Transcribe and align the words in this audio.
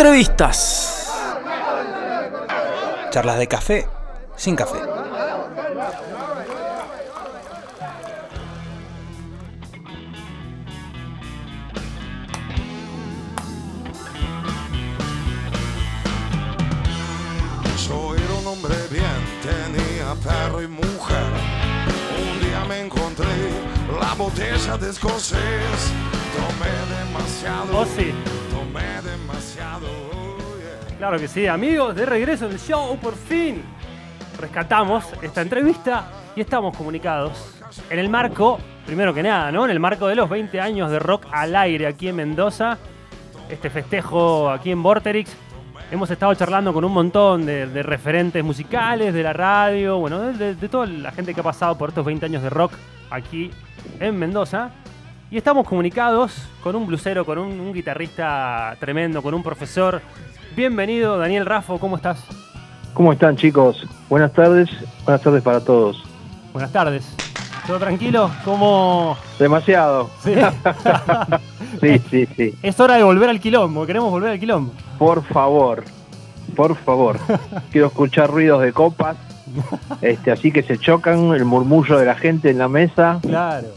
Entrevistas. 0.00 1.10
Charlas 3.10 3.36
de 3.36 3.48
café 3.48 3.88
sin 4.36 4.54
café. 4.54 4.78
Yo 17.88 18.14
era 18.14 18.34
un 18.34 18.46
hombre 18.46 18.76
bien, 18.92 19.02
tenía 19.42 20.14
perro 20.22 20.62
y 20.62 20.68
mujer. 20.68 21.26
Un 22.20 22.40
día 22.40 22.64
me 22.68 22.82
encontré 22.82 23.26
la 24.00 24.14
botella 24.14 24.76
de 24.78 24.90
escocés. 24.90 25.92
Tomé 26.36 26.70
demasiado. 27.00 27.80
Oh, 27.80 27.84
sí. 27.84 28.14
Tomé 28.52 28.82
demasiado. 28.82 29.17
Claro 30.98 31.18
que 31.18 31.28
sí, 31.28 31.46
amigos, 31.46 31.94
de 31.94 32.04
regreso 32.06 32.46
en 32.46 32.52
el 32.52 32.58
show, 32.58 32.96
por 32.98 33.14
fin. 33.14 33.62
Rescatamos 34.40 35.04
esta 35.22 35.42
entrevista 35.42 36.10
y 36.34 36.40
estamos 36.40 36.76
comunicados 36.76 37.54
en 37.90 37.98
el 37.98 38.08
marco, 38.08 38.58
primero 38.86 39.14
que 39.14 39.22
nada, 39.22 39.52
¿no? 39.52 39.64
En 39.64 39.70
el 39.70 39.80
marco 39.80 40.06
de 40.08 40.16
los 40.16 40.28
20 40.28 40.60
años 40.60 40.90
de 40.90 40.98
rock 40.98 41.26
al 41.30 41.54
aire 41.54 41.86
aquí 41.86 42.08
en 42.08 42.16
Mendoza. 42.16 42.78
Este 43.48 43.70
festejo 43.70 44.50
aquí 44.50 44.70
en 44.72 44.82
Vorterix. 44.82 45.30
Hemos 45.90 46.10
estado 46.10 46.34
charlando 46.34 46.72
con 46.74 46.84
un 46.84 46.92
montón 46.92 47.46
de, 47.46 47.64
referentes 47.82 48.44
musicales, 48.44 49.14
de 49.14 49.22
la 49.22 49.32
radio, 49.32 49.98
bueno, 49.98 50.18
de, 50.20 50.54
de- 50.54 50.68
toda 50.68 50.86
la 50.86 51.12
gente 51.12 51.32
que 51.32 51.40
ha 51.40 51.44
pasado 51.44 51.78
por 51.78 51.88
estos 51.90 52.04
20 52.04 52.26
años 52.26 52.42
de 52.42 52.50
rock 52.50 52.72
aquí 53.10 53.50
en 54.00 54.18
Mendoza. 54.18 54.70
Y 55.30 55.36
estamos 55.38 55.66
comunicados 55.66 56.46
con 56.62 56.74
un 56.76 56.86
blusero, 56.86 57.24
con 57.24 57.38
un 57.38 57.72
guitarrista 57.72 58.76
tremendo, 58.80 59.22
con 59.22 59.32
un 59.34 59.42
profesor. 59.42 60.02
Bienvenido, 60.56 61.18
Daniel 61.18 61.46
Raffo, 61.46 61.78
¿cómo 61.78 61.96
estás? 61.96 62.18
¿Cómo 62.94 63.12
están 63.12 63.36
chicos? 63.36 63.86
Buenas 64.08 64.32
tardes, 64.32 64.68
buenas 65.04 65.22
tardes 65.22 65.42
para 65.42 65.60
todos. 65.60 66.02
Buenas 66.52 66.72
tardes. 66.72 67.06
¿Todo 67.66 67.78
tranquilo? 67.78 68.30
¿Cómo...? 68.44 69.16
Demasiado. 69.38 70.10
Sí. 70.22 70.34
Sí, 71.82 72.00
sí, 72.10 72.26
sí. 72.34 72.54
es 72.62 72.80
hora 72.80 72.96
de 72.96 73.02
volver 73.04 73.28
al 73.28 73.38
quilombo, 73.40 73.84
queremos 73.86 74.10
volver 74.10 74.30
al 74.30 74.40
quilombo. 74.40 74.72
Por 74.98 75.22
favor, 75.22 75.84
por 76.56 76.74
favor. 76.76 77.18
Quiero 77.70 77.88
escuchar 77.88 78.30
ruidos 78.30 78.62
de 78.62 78.72
copas, 78.72 79.16
este, 80.00 80.32
así 80.32 80.50
que 80.50 80.62
se 80.62 80.78
chocan, 80.78 81.34
el 81.34 81.44
murmullo 81.44 81.98
de 81.98 82.06
la 82.06 82.14
gente 82.14 82.48
en 82.50 82.56
la 82.58 82.68
mesa, 82.68 83.18
Claro. 83.20 83.68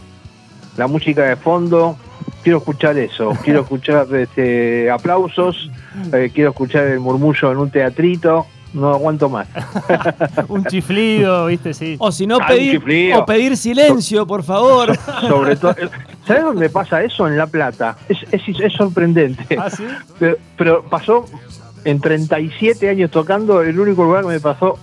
la 0.77 0.87
música 0.87 1.23
de 1.23 1.35
fondo. 1.35 1.97
Quiero 2.43 2.59
escuchar 2.59 2.97
eso, 2.97 3.33
quiero 3.43 3.61
escuchar 3.61 4.07
este, 4.15 4.89
aplausos, 4.89 5.69
eh, 6.13 6.31
quiero 6.33 6.51
escuchar 6.51 6.87
el 6.87 6.99
murmullo 6.99 7.51
en 7.51 7.57
un 7.57 7.71
teatrito. 7.71 8.45
No 8.73 8.89
aguanto 8.89 9.27
más. 9.27 9.49
Un 10.47 10.63
chiflido, 10.63 11.47
viste, 11.47 11.73
sí. 11.73 11.97
O 11.99 12.09
si 12.09 12.25
no, 12.25 12.37
Ah, 12.41 12.47
pedir, 12.47 13.13
o 13.13 13.25
pedir 13.25 13.57
silencio, 13.57 14.25
por 14.25 14.43
favor. 14.43 14.95
Sobre 15.27 15.57
todo, 15.57 15.75
¿sabes 16.25 16.43
dónde 16.43 16.69
pasa 16.69 17.03
eso? 17.03 17.27
En 17.27 17.37
La 17.37 17.47
Plata. 17.47 17.97
Es, 18.07 18.19
es, 18.31 18.41
es 18.47 18.71
sorprendente. 18.71 19.57
¿Ah, 19.59 19.69
sí? 19.69 19.83
Pero, 20.19 20.37
pero 20.55 20.83
pasó 20.83 21.25
en 21.83 21.99
37 21.99 22.87
años 22.87 23.11
tocando, 23.11 23.61
el 23.61 23.77
único 23.77 24.05
lugar 24.05 24.23
que 24.23 24.29
me 24.29 24.39
pasó 24.39 24.79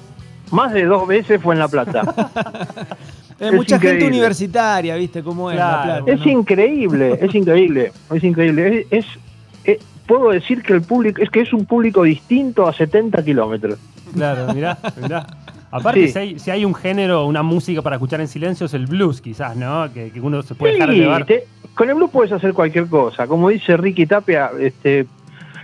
más 0.51 0.73
de 0.75 0.85
dos 0.85 1.07
veces 1.07 1.41
fue 1.43 1.55
en 1.55 1.61
La 1.61 1.69
Plata. 1.69 2.03
Hay 3.41 3.49
Es 3.49 3.55
mucha 3.55 3.79
gente 3.79 4.07
universitaria, 4.07 4.97
¿viste 4.97 5.23
cómo 5.23 5.51
es 5.51 5.57
Claro. 5.57 5.77
La 5.79 5.83
Plata? 6.05 6.13
es 6.13 6.21
¿no? 6.27 6.33
increíble, 6.33 7.19
es 7.21 7.35
increíble, 7.35 7.93
es 8.13 8.25
increíble. 8.25 8.87
Es, 8.91 9.05
es- 9.05 9.19
eh, 9.65 9.79
puedo 10.07 10.31
decir 10.31 10.63
que 10.63 10.73
el 10.73 10.83
público, 10.83 11.23
es 11.23 11.31
que 11.31 11.41
es 11.41 11.53
un 11.53 11.65
público 11.67 12.03
distinto 12.03 12.67
a 12.67 12.73
70 12.73 13.23
kilómetros. 13.25 13.79
Claro, 14.15 14.53
mirá, 14.55 14.79
mirá. 15.01 15.27
Aparte, 15.71 16.07
Sí. 16.07 16.13
si, 16.13 16.19
hay, 16.19 16.39
si 16.39 16.51
hay 16.51 16.65
un 16.65 16.75
género, 16.75 17.27
una 17.27 17.43
música 17.43 17.83
para 17.83 17.97
escuchar 17.97 18.21
en 18.23 18.29
silencio, 18.29 18.67
es 18.67 18.75
el 18.75 18.87
blues, 18.87 19.21
quizás, 19.21 19.55
¿no? 19.55 19.93
Que, 19.93 20.11
que 20.11 20.21
uno 20.21 20.43
se 20.43 20.55
puede 20.55 20.73
dejar 20.75 20.91
Sí, 20.93 20.97
llevar. 21.01 21.27
te- 21.27 21.45
con 21.75 21.89
el 21.91 21.95
blues 21.95 22.11
puedes 22.11 22.33
hacer 22.33 22.55
cualquier 22.55 22.87
cosa. 22.89 23.27
Como 23.27 23.51
dice 23.51 23.77
Ricky 23.77 24.07
Tapia, 24.07 24.51
este, 24.59 25.07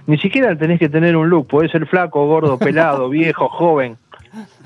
ni 0.06 0.18
siquiera 0.18 0.54
tenés 0.56 0.78
que 0.78 0.90
tener 0.90 1.16
un 1.16 1.30
look. 1.30 1.46
Podés 1.48 1.70
ser 1.72 1.86
flaco, 1.86 2.26
gordo, 2.26 2.58
pelado, 2.58 3.08
viejo, 3.08 3.48
joven. 3.48 3.96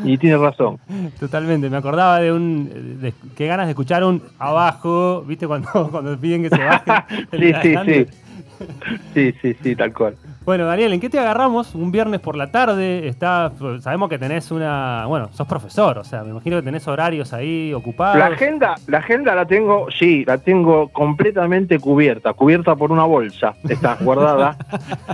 Y 0.05 0.19
tiene 0.19 0.37
razón. 0.37 0.79
Totalmente, 1.19 1.69
me 1.71 1.77
acordaba 1.77 2.21
de 2.21 2.33
un. 2.33 3.01
De, 3.01 3.13
qué 3.37 3.47
ganas 3.47 3.67
de 3.67 3.73
escuchar 3.73 4.05
un 4.05 4.23
abajo, 4.39 5.23
¿viste? 5.27 5.47
Cuando, 5.47 5.69
cuando 5.91 6.19
piden 6.19 6.43
que 6.43 6.51
se 6.51 6.65
baje. 6.65 6.93
Sí, 7.33 7.53
sí, 7.63 7.77
sí. 7.85 8.07
Sí, 9.15 9.35
sí, 9.41 9.57
sí, 9.63 9.77
tal 9.77 9.93
cual. 9.93 10.17
Bueno, 10.49 10.65
Daniel, 10.65 10.95
¿en 10.95 11.01
qué 11.01 11.11
te 11.11 11.19
agarramos? 11.19 11.75
Un 11.75 11.93
viernes 11.93 12.21
por 12.21 12.35
la 12.35 12.51
tarde, 12.51 13.07
está, 13.07 13.53
sabemos 13.83 14.09
que 14.09 14.19
tenés 14.19 14.51
una, 14.51 15.05
bueno, 15.07 15.29
sos 15.35 15.47
profesor, 15.47 15.99
o 15.99 16.05
sea, 16.05 16.25
me 16.25 16.31
imagino 16.31 16.57
que 16.57 16.63
tenés 16.63 16.89
horarios 16.89 17.35
ahí 17.35 17.75
ocupados. 17.75 18.17
La 18.19 18.29
agenda, 18.29 18.75
la 18.87 18.97
agenda 18.97 19.35
la 19.35 19.45
tengo, 19.45 19.91
sí, 19.91 20.25
la 20.25 20.39
tengo 20.39 20.89
completamente 20.89 21.79
cubierta, 21.79 22.33
cubierta 22.33 22.75
por 22.77 22.91
una 22.93 23.05
bolsa, 23.05 23.57
está 23.69 23.99
guardada. 24.01 24.57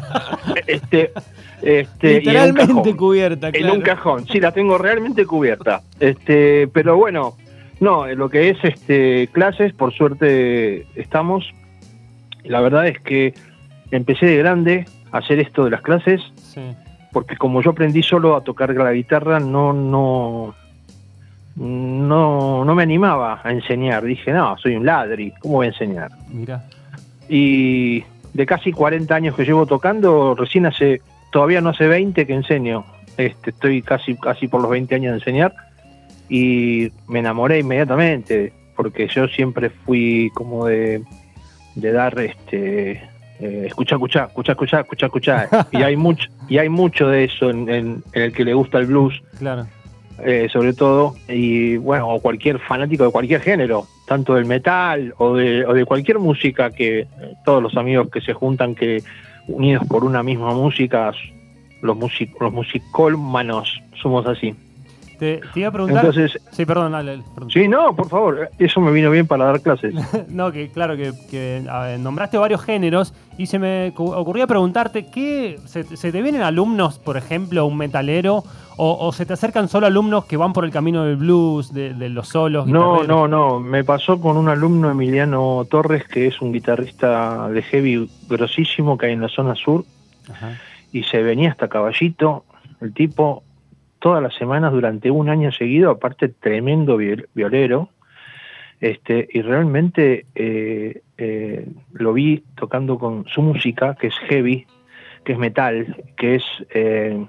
este, 0.69 1.11
este, 1.63 2.13
y 2.13 2.13
en 2.13 2.19
Literalmente 2.21 2.75
cajón. 2.85 2.97
cubierta, 2.97 3.47
En 3.49 3.53
claro. 3.55 3.75
un 3.75 3.81
cajón, 3.81 4.27
sí, 4.29 4.39
la 4.39 4.53
tengo 4.53 4.79
realmente 4.79 5.27
cubierta. 5.27 5.81
Este, 5.99 6.69
pero 6.69 6.97
bueno, 6.97 7.35
no, 7.81 8.07
en 8.07 8.19
lo 8.19 8.31
que 8.31 8.51
es 8.51 8.59
este 8.63 9.29
clases, 9.33 9.73
por 9.73 9.93
suerte 9.93 10.87
estamos. 10.95 11.53
La 12.45 12.61
verdad 12.61 12.87
es 12.87 13.01
que 13.01 13.35
empecé 13.91 14.27
de 14.27 14.37
grande 14.37 14.85
hacer 15.19 15.39
esto 15.41 15.65
de 15.65 15.71
las 15.71 15.81
clases, 15.83 16.21
Sí. 16.37 16.61
porque 17.13 17.37
como 17.37 17.63
yo 17.63 17.71
aprendí 17.71 18.03
solo 18.03 18.37
a 18.37 18.43
tocar 18.43 18.75
la 18.75 18.93
guitarra, 18.93 19.39
no, 19.41 19.73
no, 19.73 20.55
no, 21.57 22.65
no 22.65 22.75
me 22.75 22.83
animaba 22.83 23.41
a 23.43 23.53
enseñar. 23.53 24.05
Dije, 24.05 24.33
no, 24.33 24.57
soy 24.59 24.77
un 24.77 24.85
ladri, 24.87 25.33
¿cómo 25.41 25.55
voy 25.57 25.67
a 25.67 25.71
enseñar? 25.71 26.11
Mira, 26.33 26.65
Y 27.29 28.05
de 28.33 28.47
casi 28.47 28.73
40 28.73 29.15
años 29.15 29.37
que 29.37 29.45
llevo 29.45 29.65
tocando, 29.67 30.35
recién 30.35 30.67
hace, 30.67 31.01
todavía 31.31 31.61
no 31.61 31.71
hace 31.71 31.87
20 31.87 32.27
que 32.27 32.35
enseño. 32.35 32.85
Este, 33.17 33.51
estoy 33.51 33.81
casi, 33.83 34.17
casi 34.17 34.49
por 34.49 34.61
los 34.61 34.71
20 34.71 34.95
años 34.97 35.13
de 35.13 35.19
enseñar 35.19 35.55
y 36.29 36.91
me 37.07 37.21
enamoré 37.21 37.61
inmediatamente, 37.61 38.53
porque 38.77 39.07
yo 39.07 39.29
siempre 39.29 39.71
fui 39.71 40.31
como 40.35 40.67
de, 40.67 41.03
de 41.77 41.93
dar 41.93 42.19
este 42.19 43.09
eh, 43.41 43.65
escucha, 43.67 43.97
escucha, 43.97 44.25
escucha, 44.25 44.53
escucha, 44.53 44.81
escucha, 44.81 45.07
escucha. 45.07 45.49
Y 45.73 45.83
hay 45.83 45.97
mucho, 45.97 46.29
y 46.49 46.59
hay 46.59 46.69
mucho 46.69 47.09
de 47.09 47.25
eso 47.25 47.51
en, 47.51 47.69
en- 47.69 48.03
en 48.13 48.23
el 48.23 48.33
que 48.33 48.45
le 48.45 48.55
gusta 48.55 48.79
el 48.79 48.87
blues, 48.87 49.23
claro. 49.39 49.67
eh, 50.25 50.49
sobre 50.53 50.73
todo, 50.75 51.15
y 51.29 51.77
bueno, 51.77 52.09
o 52.09 52.21
cualquier 52.21 52.59
fanático 52.61 53.05
de 53.05 53.11
cualquier 53.11 53.41
género, 53.41 53.87
tanto 54.07 54.35
del 54.35 54.45
metal 54.47 55.15
o 55.19 55.35
de, 55.35 55.65
o 55.67 55.73
de 55.75 55.85
cualquier 55.85 56.19
música 56.19 56.71
que 56.71 57.01
eh, 57.01 57.07
todos 57.45 57.63
los 57.63 57.77
amigos 57.77 58.09
que 58.11 58.21
se 58.21 58.33
juntan, 58.33 58.75
que 58.75 59.03
unidos 59.49 59.85
por 59.89 60.05
una 60.05 60.23
misma 60.23 60.53
música, 60.55 61.13
los, 61.83 61.97
music, 61.97 62.31
los 62.41 62.53
musicólmanos 62.53 63.83
somos 64.01 64.27
así. 64.27 64.55
Te, 65.25 65.41
te 65.55 65.61
iba 65.61 65.69
a 65.71 65.73
preguntar. 65.73 66.05
Entonces, 66.05 66.39
sí, 66.51 66.67
perdón, 66.67 66.93
dale, 66.93 67.13
dale, 67.13 67.23
perdón. 67.35 67.51
sí, 67.51 67.67
no, 67.67 67.97
por 67.97 68.09
favor, 68.11 68.51
eso 68.59 68.81
me 68.81 68.93
vino 68.93 69.11
bien 69.11 69.27
para 69.27 69.47
dar 69.47 69.61
clases. 69.63 69.95
No, 70.29 70.53
que 70.53 70.69
claro, 70.71 70.97
que, 70.97 71.13
que, 71.31 71.65
a 71.71 71.81
ver, 71.85 72.01
nombraste 72.01 72.37
varios 72.37 72.61
géneros 72.63 73.15
y 73.39 73.47
se 73.47 73.59
me 73.59 73.93
cu- 73.97 74.13
ocurría 74.13 74.47
preguntarte, 74.47 75.07
¿qué, 75.11 75.59
se, 75.65 75.85
se 75.97 76.13
te 76.13 76.21
vienen 76.23 76.43
alumnos, 76.43 76.99
por 76.99 77.17
ejemplo, 77.17 77.65
un 77.67 77.77
metalero, 77.79 78.45
o, 78.77 78.99
o 79.07 79.13
se 79.13 79.25
te 79.25 79.33
acercan 79.33 79.69
solo 79.69 79.87
alumnos 79.87 80.25
que 80.27 80.37
van 80.37 80.53
por 80.53 80.65
el 80.65 80.71
camino 80.73 81.05
del 81.05 81.17
blues, 81.17 81.73
de, 81.73 81.95
de 81.95 82.09
los 82.11 82.29
solos? 82.29 82.67
No, 82.67 83.05
no, 83.05 83.27
no. 83.29 83.61
Me 83.61 83.83
pasó 83.85 84.21
con 84.21 84.37
un 84.37 84.49
alumno 84.49 84.91
Emiliano 84.91 85.65
Torres, 85.71 86.05
que 86.09 86.27
es 86.27 86.41
un 86.43 86.53
guitarrista 86.53 87.49
de 87.49 87.63
heavy 87.63 88.11
grosísimo 88.29 88.99
que 88.99 89.07
hay 89.07 89.13
en 89.13 89.21
la 89.23 89.29
zona 89.29 89.55
sur, 89.55 89.85
Ajá. 90.31 90.59
y 90.93 91.05
se 91.05 91.23
venía 91.23 91.51
hasta 91.53 91.69
Caballito, 91.69 92.45
el 92.81 92.93
tipo, 92.93 93.43
todas 94.05 94.23
las 94.23 94.35
semanas 94.35 94.71
durante 94.71 95.11
un 95.11 95.31
año 95.31 95.51
seguido, 95.51 95.91
aparte 95.91 96.29
tremendo 96.29 96.99
viol- 96.99 97.27
violero, 97.33 97.89
este, 98.79 99.27
y 99.33 99.41
realmente 99.41 100.27
eh, 100.35 101.01
eh, 101.17 101.67
lo 101.95 102.13
vi 102.13 102.45
tocando 102.55 102.99
con 102.99 103.25
su 103.29 103.41
música, 103.41 103.95
que 103.99 104.09
es 104.09 104.15
heavy, 104.29 104.67
que 105.25 105.33
es 105.33 105.39
metal, 105.39 106.05
que 106.19 106.35
es, 106.35 106.45
eh, 106.75 107.25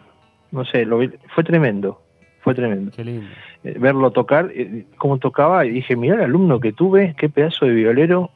no 0.52 0.66
sé, 0.66 0.84
lo 0.86 0.98
vi- 0.98 1.12
fue 1.34 1.46
tremendo, 1.46 2.02
fue 2.42 2.54
tremendo 2.54 2.92
Qué 2.94 3.06
lindo. 3.06 3.26
eh, 3.64 3.78
verlo 3.80 4.12
tocar, 4.12 4.52
eh, 4.54 4.84
cómo 4.98 5.18
tocaba, 5.18 5.66
y 5.66 5.70
dije, 5.70 5.96
mira 5.96 6.16
el 6.16 6.24
alumno 6.24 6.60
que 6.60 6.74
tuve, 6.74 7.16
qué 7.18 7.30
pedazo 7.30 7.68
de 7.68 7.74
violero, 7.74 8.32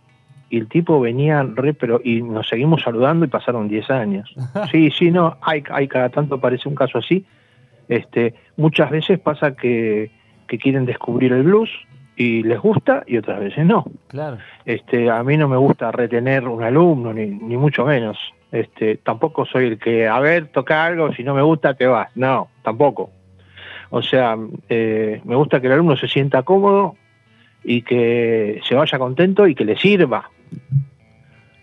y 0.49 0.59
el 0.59 0.69
tipo 0.69 1.01
venía 1.01 1.43
re, 1.43 1.73
pero, 1.73 1.99
y 2.01 2.21
nos 2.21 2.47
seguimos 2.47 2.83
saludando 2.83 3.25
y 3.25 3.27
pasaron 3.27 3.67
10 3.67 3.89
años. 3.89 4.33
Sí, 4.71 4.91
sí, 4.91 5.11
no, 5.11 5.35
hay, 5.41 5.61
hay 5.71 5.89
cada 5.89 6.07
tanto 6.07 6.35
aparece 6.35 6.69
un 6.69 6.75
caso 6.75 6.99
así. 6.99 7.25
Este, 7.89 8.35
muchas 8.55 8.91
veces 8.91 9.19
pasa 9.19 9.55
que, 9.55 10.11
que 10.47 10.57
quieren 10.57 10.85
descubrir 10.85 11.33
el 11.33 11.43
blues 11.43 11.69
y 12.15 12.43
les 12.43 12.59
gusta 12.59 13.03
y 13.07 13.17
otras 13.17 13.39
veces 13.39 13.65
no. 13.65 13.85
Claro. 14.07 14.37
Este, 14.63 15.09
a 15.09 15.23
mí 15.23 15.35
no 15.35 15.49
me 15.49 15.57
gusta 15.57 15.91
retener 15.91 16.47
un 16.47 16.63
alumno, 16.63 17.13
ni, 17.13 17.25
ni 17.25 17.57
mucho 17.57 17.85
menos. 17.85 18.17
Este, 18.51 18.97
tampoco 18.97 19.45
soy 19.45 19.65
el 19.65 19.79
que, 19.79 20.07
a 20.07 20.19
ver, 20.19 20.47
toca 20.47 20.85
algo, 20.85 21.13
si 21.13 21.23
no 21.23 21.33
me 21.33 21.41
gusta, 21.41 21.73
te 21.73 21.87
vas. 21.87 22.09
No, 22.15 22.49
tampoco. 22.63 23.11
O 23.89 24.01
sea, 24.01 24.37
eh, 24.69 25.21
me 25.23 25.35
gusta 25.35 25.59
que 25.59 25.67
el 25.67 25.73
alumno 25.73 25.97
se 25.97 26.07
sienta 26.07 26.43
cómodo 26.43 26.95
y 27.63 27.81
que 27.81 28.61
se 28.67 28.75
vaya 28.75 28.99
contento 28.99 29.47
y 29.47 29.55
que 29.55 29.65
le 29.65 29.77
sirva. 29.77 30.29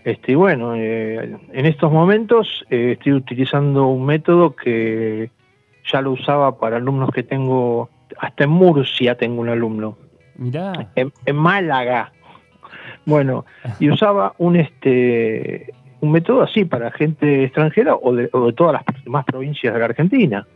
Este, 0.04 0.32
y 0.32 0.34
bueno, 0.36 0.74
eh, 0.76 1.36
en 1.52 1.66
estos 1.66 1.90
momentos 1.90 2.64
eh, 2.70 2.92
estoy 2.92 3.12
utilizando 3.12 3.88
un 3.88 4.06
método 4.06 4.54
que 4.54 5.30
ya 5.92 6.00
lo 6.00 6.12
usaba 6.12 6.58
para 6.58 6.76
alumnos 6.76 7.10
que 7.10 7.22
tengo, 7.22 7.88
hasta 8.18 8.44
en 8.44 8.50
Murcia 8.50 9.16
tengo 9.16 9.40
un 9.40 9.48
alumno, 9.48 9.96
Mirá. 10.36 10.88
en, 10.94 11.12
en 11.24 11.36
Málaga. 11.36 12.12
Bueno, 13.04 13.44
y 13.78 13.88
usaba 13.90 14.34
un 14.38 14.56
este 14.56 15.72
un 16.00 16.12
método 16.12 16.42
así 16.42 16.64
para 16.64 16.90
gente 16.90 17.44
extranjera 17.44 17.94
o 17.96 18.14
de, 18.14 18.28
o 18.32 18.46
de 18.46 18.52
todas 18.52 18.74
las 18.74 19.04
demás 19.04 19.24
provincias 19.24 19.72
de 19.72 19.78
la 19.80 19.86
Argentina. 19.86 20.46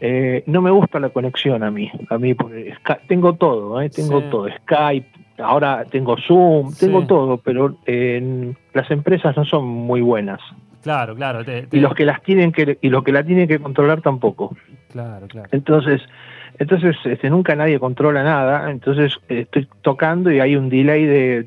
Eh, 0.00 0.44
no 0.46 0.60
me 0.60 0.70
gusta 0.70 1.00
la 1.00 1.08
conexión 1.08 1.62
a 1.62 1.70
mí, 1.70 1.90
a 2.10 2.18
mí 2.18 2.34
porque 2.34 2.74
tengo 3.08 3.34
todo, 3.34 3.80
¿eh? 3.80 3.88
tengo 3.88 4.20
Sí. 4.20 4.26
todo, 4.30 4.48
Skype, 4.50 5.08
ahora 5.38 5.86
tengo 5.90 6.16
Zoom, 6.18 6.74
tengo 6.74 7.00
Sí. 7.00 7.06
todo, 7.06 7.38
pero 7.38 7.74
eh, 7.86 8.52
las 8.74 8.90
empresas 8.90 9.34
no 9.38 9.46
son 9.46 9.64
muy 9.64 10.02
buenas 10.02 10.38
Claro, 10.86 11.16
claro. 11.16 11.44
te- 11.44 11.62
te- 11.66 11.76
y 11.76 11.80
los 11.80 11.94
que 11.96 12.04
las 12.04 12.22
tienen 12.22 12.52
que 12.52 12.78
y 12.80 12.90
los 12.90 13.02
que 13.02 13.10
la 13.10 13.24
tienen 13.24 13.48
que 13.48 13.58
controlar 13.58 14.02
tampoco. 14.02 14.56
Claro, 14.92 15.26
claro. 15.26 15.48
Entonces, 15.50 16.00
entonces 16.60 16.94
este, 17.04 17.28
nunca 17.28 17.56
nadie 17.56 17.80
controla 17.80 18.22
nada, 18.22 18.70
entonces 18.70 19.18
estoy 19.28 19.66
tocando 19.82 20.30
y 20.30 20.38
hay 20.38 20.54
un 20.54 20.68
delay 20.68 21.04
de 21.04 21.46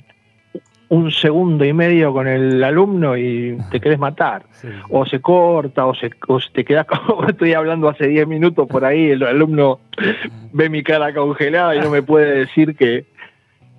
un 0.90 1.10
segundo 1.10 1.64
y 1.64 1.72
medio 1.72 2.12
con 2.12 2.28
el 2.28 2.62
alumno 2.62 3.16
y 3.16 3.58
te 3.72 3.80
querés 3.82 3.98
matar. 3.98 4.44
Sí. 4.52 4.68
O 4.90 5.06
se 5.06 5.22
corta, 5.22 5.86
o, 5.86 5.96
se, 5.96 6.10
o 6.28 6.38
te 6.54 6.66
queda 6.66 6.84
como 7.06 7.26
estoy 7.26 7.54
hablando 7.54 7.88
hace 7.88 8.08
10 8.08 8.28
minutos 8.28 8.68
por 8.68 8.84
ahí, 8.84 9.12
el 9.12 9.24
alumno 9.24 9.80
ve 10.52 10.70
mi 10.70 10.84
cara 10.84 11.14
congelada 11.14 11.78
y 11.78 11.80
no 11.80 11.90
me 11.90 12.02
puede 12.04 12.40
decir 12.40 12.76
que, 12.76 13.06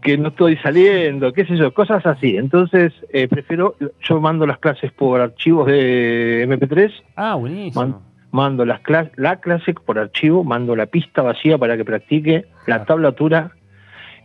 que 0.03 0.17
no 0.19 0.29
estoy 0.29 0.57
saliendo, 0.57 1.33
qué 1.33 1.45
sé 1.45 1.57
yo, 1.57 1.73
cosas 1.75 2.05
así. 2.07 2.37
Entonces, 2.37 2.93
eh, 3.13 3.29
prefiero, 3.29 3.77
yo 4.03 4.21
mando 4.21 4.47
las 4.47 4.59
clases 4.59 4.93
por 4.93 5.21
archivos 5.21 5.67
de 5.67 6.43
MP3 6.49 6.91
Ah, 7.17 7.35
buenísimo. 7.35 7.85
Man- 7.87 7.97
mando 8.33 8.65
las 8.65 8.81
clas- 8.83 9.11
la 9.17 9.41
clase 9.41 9.75
por 9.75 9.99
archivo, 9.99 10.45
mando 10.45 10.77
la 10.77 10.87
pista 10.87 11.21
vacía 11.23 11.59
para 11.59 11.77
que 11.77 11.85
practique, 11.85 12.45
la 12.67 12.85
tablatura 12.85 13.51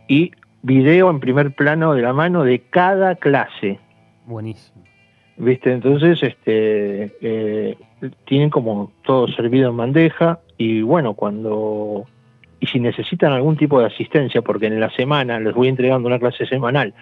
y 0.08 0.30
video 0.62 1.10
en 1.10 1.20
primer 1.20 1.52
plano 1.52 1.92
de 1.94 2.02
la 2.02 2.12
mano 2.12 2.44
de 2.44 2.60
cada 2.60 3.16
clase. 3.16 3.78
Buenísimo. 4.26 4.84
¿Viste? 5.38 5.72
Entonces, 5.72 6.22
este, 6.22 7.12
eh, 7.20 7.76
tienen 8.24 8.48
como 8.48 8.92
todo 9.04 9.28
servido 9.28 9.70
en 9.70 9.76
bandeja 9.76 10.38
y 10.56 10.80
bueno, 10.82 11.14
cuando... 11.14 12.06
Y 12.60 12.66
si 12.66 12.80
necesitan 12.80 13.32
algún 13.32 13.56
tipo 13.56 13.78
de 13.80 13.86
asistencia, 13.86 14.40
porque 14.42 14.66
en 14.66 14.80
la 14.80 14.90
semana 14.90 15.38
les 15.38 15.54
voy 15.54 15.68
entregando 15.68 16.08
una 16.08 16.18
clase 16.18 16.46
semanal, 16.46 16.94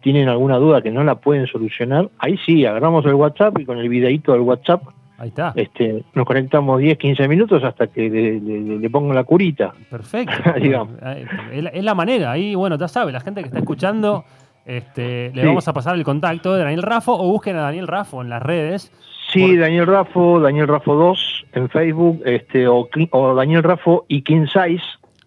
tienen 0.00 0.28
alguna 0.28 0.56
duda 0.56 0.82
que 0.82 0.90
no 0.90 1.04
la 1.04 1.16
pueden 1.16 1.46
solucionar, 1.46 2.08
ahí 2.18 2.38
sí, 2.46 2.64
agarramos 2.66 3.04
el 3.06 3.14
WhatsApp 3.14 3.58
y 3.60 3.64
con 3.66 3.78
el 3.78 3.88
videíto 3.88 4.32
del 4.32 4.40
WhatsApp 4.40 4.82
Ahí 5.18 5.28
está. 5.28 5.52
este, 5.54 6.02
nos 6.14 6.24
conectamos 6.26 6.80
10, 6.80 6.96
15 6.96 7.28
minutos 7.28 7.62
hasta 7.62 7.86
que 7.88 8.08
le, 8.08 8.40
le- 8.40 8.78
le 8.78 8.90
pongo 8.90 9.12
la 9.12 9.22
curita. 9.24 9.72
Perfecto. 9.90 10.52
Digamos. 10.60 10.94
Eh, 11.02 11.26
es, 11.52 11.62
la, 11.62 11.70
es 11.70 11.84
la 11.84 11.94
manera. 11.94 12.32
Ahí, 12.32 12.54
bueno, 12.54 12.78
ya 12.78 12.88
sabe, 12.88 13.12
la 13.12 13.20
gente 13.20 13.42
que 13.42 13.48
está 13.48 13.58
escuchando, 13.58 14.24
este, 14.64 15.30
le 15.34 15.42
Sí. 15.42 15.46
vamos 15.46 15.68
a 15.68 15.72
pasar 15.74 15.94
el 15.96 16.04
contacto 16.04 16.54
de 16.54 16.62
Daniel 16.62 16.82
Rafo 16.82 17.12
o 17.12 17.28
busquen 17.30 17.56
a 17.56 17.60
Daniel 17.62 17.86
Rafo 17.86 18.22
en 18.22 18.30
las 18.30 18.42
redes. 18.42 18.90
Sí, 19.32 19.46
Por- 19.46 19.58
Daniel 19.60 19.86
Rafo, 19.86 20.40
Daniel 20.40 20.68
Rafo 20.68 20.94
2 20.94 21.46
en 21.52 21.68
Facebook, 21.68 22.22
este, 22.24 22.66
o, 22.68 22.88
Daniel 23.34 23.62
Rafo 23.62 24.04
y 24.08 24.22
King 24.22 24.46
Size, 24.46 24.82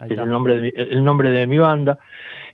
que 0.06 0.14
es 0.14 0.18
el 0.20 0.28
nombre, 0.28 0.60
de, 0.60 0.68
el 0.76 1.04
nombre 1.04 1.30
de 1.30 1.46
mi 1.46 1.58
banda. 1.58 1.98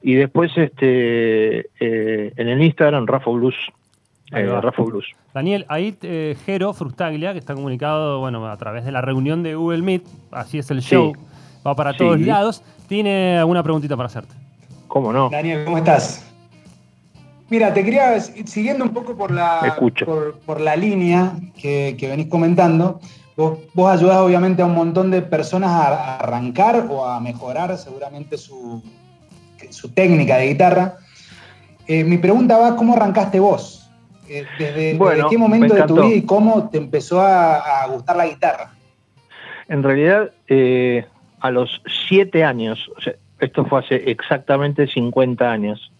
Y 0.02 0.14
después 0.14 0.50
este, 0.56 1.61
eh, 1.81 2.32
en 2.37 2.49
el 2.49 2.62
Instagram, 2.62 3.06
Rafo 3.06 3.32
Blues. 3.35 3.55
Eh, 4.32 4.47
va. 4.47 4.61
Rafo 4.61 4.85
Blues. 4.85 5.06
Daniel, 5.35 5.67
ahí 5.69 5.97
eh, 6.02 6.37
Jero 6.47 6.73
Frustaglia, 6.73 7.32
que 7.32 7.38
está 7.38 7.55
comunicado 7.55 8.20
bueno, 8.20 8.47
a 8.47 8.56
través 8.56 8.85
de 8.85 8.93
la 8.93 9.00
reunión 9.00 9.43
de 9.43 9.55
Google 9.56 9.82
Meet, 9.82 10.02
así 10.31 10.58
es 10.58 10.70
el 10.70 10.82
Sí. 10.82 10.94
show, 10.94 11.12
va 11.67 11.75
para 11.75 11.93
Sí. 11.93 11.99
todos 11.99 12.20
lados, 12.20 12.62
tiene 12.88 13.38
alguna 13.38 13.62
preguntita 13.62 13.97
para 13.97 14.06
hacerte. 14.06 14.35
¿Cómo 14.88 15.12
no? 15.12 15.29
Daniel, 15.31 15.64
¿cómo 15.64 15.79
estás? 15.79 16.29
Mira, 17.50 17.75
te 17.75 17.85
quería, 17.85 18.20
siguiendo 18.20 18.85
un 18.85 18.94
poco 18.94 19.17
por 19.17 19.32
la, 19.32 19.76
por, 20.05 20.38
por 20.38 20.61
la 20.61 20.76
línea 20.76 21.32
que, 21.61 21.97
que 21.99 22.08
venís 22.08 22.29
comentando, 22.29 23.00
vos, 23.37 23.58
vos 23.75 23.91
ayudás 23.91 24.19
obviamente 24.19 24.62
a 24.62 24.67
un 24.67 24.75
montón 24.75 25.11
de 25.11 25.20
personas 25.20 25.70
a, 25.70 25.88
a 25.88 26.17
arrancar 26.19 26.87
o 26.88 27.05
a 27.05 27.19
mejorar 27.20 27.76
seguramente 27.76 28.38
su, 28.38 28.81
su 29.70 29.88
técnica 29.88 30.37
de 30.37 30.47
guitarra. 30.47 30.99
Eh, 31.88 32.05
mi 32.05 32.19
pregunta 32.19 32.56
va, 32.56 32.76
¿cómo 32.76 32.94
arrancaste 32.94 33.41
vos? 33.41 33.91
Eh, 34.29 34.47
¿Desde, 34.56 34.94
Bueno, 34.94 35.17
desde 35.17 35.29
qué 35.31 35.37
me 35.37 35.43
momento 35.43 35.75
de 35.75 35.82
tu 35.82 35.97
vida 35.97 36.14
y 36.14 36.23
cómo 36.23 36.69
te 36.70 36.79
empezó 36.79 37.20
a, 37.20 37.82
a 37.82 37.87
gustar 37.88 38.17
la 38.17 38.26
guitarra? 38.29 38.70
En 39.69 39.82
realidad, 39.82 40.31
eh, 40.47 41.05
a 41.41 41.50
los 41.50 41.82
siete 42.08 42.44
años, 42.44 42.88
o 42.97 43.00
sea, 43.00 43.14
esto 43.41 43.64
fue 43.64 43.81
hace 43.81 43.97
exactamente 44.08 44.87
50 44.87 45.50
años, 45.50 45.91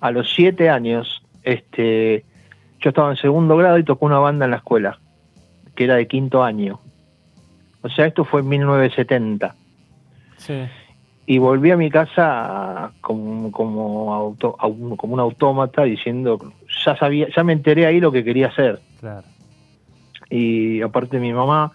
a 0.00 0.10
los 0.10 0.32
siete 0.34 0.68
años, 0.70 1.22
este, 1.42 2.24
yo 2.80 2.90
estaba 2.90 3.10
en 3.10 3.16
segundo 3.16 3.56
grado 3.56 3.78
y 3.78 3.84
tocó 3.84 4.06
una 4.06 4.18
banda 4.18 4.44
en 4.44 4.52
la 4.52 4.58
escuela, 4.58 4.98
que 5.74 5.84
era 5.84 5.96
de 5.96 6.06
quinto 6.06 6.42
año. 6.42 6.80
O 7.82 7.88
sea, 7.88 8.06
esto 8.06 8.24
fue 8.24 8.40
en 8.40 8.48
1970. 8.48 9.54
Sí. 10.36 10.54
Y 11.26 11.38
volví 11.38 11.70
a 11.70 11.76
mi 11.76 11.90
casa 11.90 12.92
como, 13.00 13.52
como, 13.52 14.14
auto- 14.14 14.56
au- 14.58 14.96
como 14.96 15.14
un 15.14 15.20
autómata 15.20 15.82
diciendo, 15.84 16.38
ya 16.84 16.96
sabía, 16.96 17.28
ya 17.34 17.44
me 17.44 17.52
enteré 17.52 17.86
ahí 17.86 18.00
lo 18.00 18.10
que 18.12 18.24
quería 18.24 18.46
hacer 18.48 18.80
Claro. 19.00 19.26
y 20.30 20.80
aparte 20.82 21.18
mi 21.18 21.32
mamá 21.32 21.72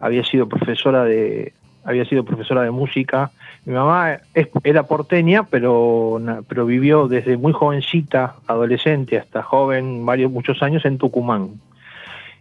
había 0.00 0.24
sido 0.24 0.48
profesora 0.48 1.04
de 1.04 1.52
había 1.88 2.04
sido 2.04 2.22
profesora 2.22 2.62
de 2.62 2.70
música. 2.70 3.30
Mi 3.64 3.72
mamá 3.72 4.18
era 4.62 4.82
porteña 4.82 5.44
pero 5.44 6.20
pero 6.46 6.66
vivió 6.66 7.08
desde 7.08 7.38
muy 7.38 7.52
jovencita 7.52 8.36
adolescente 8.46 9.16
hasta 9.16 9.42
joven 9.42 10.04
varios 10.04 10.30
muchos 10.30 10.62
años 10.62 10.84
en 10.84 10.98
Tucumán. 10.98 11.60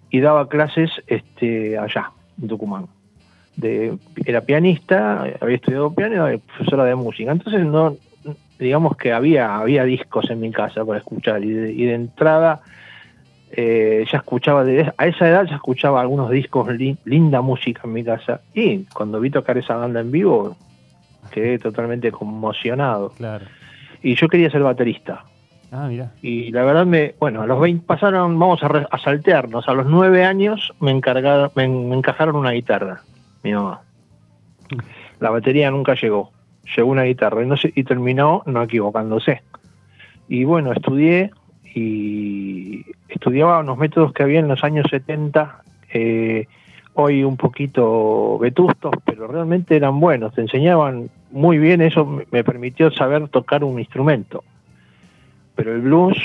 Y 0.09 0.19
daba 0.19 0.49
clases 0.49 0.91
este 1.07 1.77
allá 1.77 2.11
en 2.41 2.49
Tucumán. 2.49 2.87
De, 3.55 3.97
era 4.25 4.41
pianista 4.41 5.25
había 5.39 5.55
estudiado 5.55 5.95
piano 5.95 6.13
y 6.13 6.17
era 6.17 6.37
profesora 6.37 6.83
de 6.83 6.95
música. 6.95 7.31
Entonces 7.31 7.65
no 7.65 7.95
digamos 8.59 8.97
que 8.97 9.13
había 9.13 9.55
había 9.55 9.85
discos 9.85 10.29
en 10.29 10.41
mi 10.41 10.51
casa 10.51 10.83
para 10.83 10.99
escuchar 10.99 11.43
y 11.43 11.51
de, 11.51 11.71
y 11.71 11.85
de 11.85 11.93
entrada 11.93 12.61
eh, 13.51 14.05
ya 14.11 14.17
escuchaba, 14.19 14.63
de- 14.63 14.91
a 14.97 15.07
esa 15.07 15.27
edad 15.27 15.45
ya 15.45 15.55
escuchaba 15.55 16.01
algunos 16.01 16.29
discos, 16.29 16.67
li- 16.75 16.97
linda 17.05 17.41
música 17.41 17.81
en 17.85 17.93
mi 17.93 18.03
casa. 18.03 18.41
Y 18.53 18.83
cuando 18.93 19.19
vi 19.19 19.29
tocar 19.29 19.57
esa 19.57 19.75
banda 19.75 20.01
en 20.01 20.11
vivo, 20.11 20.55
quedé 21.31 21.57
totalmente 21.59 22.11
conmocionado. 22.11 23.09
Claro. 23.11 23.45
Y 24.03 24.15
yo 24.15 24.27
quería 24.27 24.49
ser 24.49 24.63
baterista. 24.63 25.23
Ah, 25.71 25.87
mira. 25.89 26.11
Y 26.21 26.51
la 26.51 26.63
verdad, 26.63 26.85
me, 26.85 27.15
bueno, 27.19 27.41
a 27.41 27.45
los 27.47 27.59
20 27.59 27.85
pasaron, 27.85 28.37
vamos 28.39 28.63
a, 28.63 28.67
re- 28.69 28.87
a 28.89 28.97
saltearnos. 28.99 29.67
A 29.67 29.73
los 29.73 29.85
9 29.87 30.23
años 30.23 30.73
me, 30.79 30.91
encargaron, 30.91 31.51
me, 31.55 31.67
me 31.67 31.95
encajaron 31.95 32.35
una 32.37 32.51
guitarra, 32.51 33.01
mi 33.43 33.53
mamá. 33.53 33.81
La 35.19 35.29
batería 35.29 35.71
nunca 35.71 35.95
llegó. 35.95 36.31
Llegó 36.75 36.89
una 36.91 37.03
guitarra 37.03 37.43
y, 37.43 37.47
no 37.47 37.57
sé, 37.57 37.71
y 37.75 37.83
terminó 37.83 38.43
no 38.45 38.61
equivocándose. 38.63 39.41
Y 40.27 40.43
bueno, 40.43 40.73
estudié 40.73 41.31
y 41.77 42.85
estudiaba 43.07 43.59
unos 43.59 43.77
métodos 43.77 44.13
que 44.13 44.23
había 44.23 44.39
en 44.39 44.47
los 44.47 44.63
años 44.63 44.85
70, 44.89 45.61
eh, 45.93 46.47
hoy 46.93 47.23
un 47.23 47.37
poquito 47.37 48.39
vetustos, 48.39 48.93
pero 49.05 49.27
realmente 49.27 49.75
eran 49.75 49.99
buenos, 49.99 50.33
te 50.33 50.41
enseñaban 50.41 51.09
muy 51.31 51.59
bien, 51.59 51.81
eso 51.81 52.05
me- 52.31 52.43
permitió 52.43 52.89
saber 52.91 53.27
tocar 53.29 53.63
un 53.63 53.79
instrumento. 53.79 54.43
Pero 55.55 55.75
el 55.75 55.81
blues, 55.81 56.17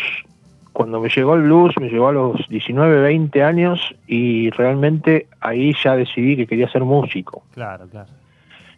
cuando 0.73 1.01
me 1.01 1.09
llegó 1.11 1.35
el 1.35 1.43
blues, 1.43 1.75
me 1.79 1.89
llegó 1.91 2.09
a 2.09 2.13
los 2.13 2.49
19, 2.49 3.01
20 3.03 3.43
años 3.43 3.95
y 4.07 4.49
realmente 4.51 5.27
ahí 5.41 5.75
ya 5.83 5.97
decidí 5.97 6.37
que 6.37 6.47
quería 6.47 6.69
ser 6.71 6.83
músico. 6.85 7.43
Claro, 7.53 7.87
claro. 7.89 8.09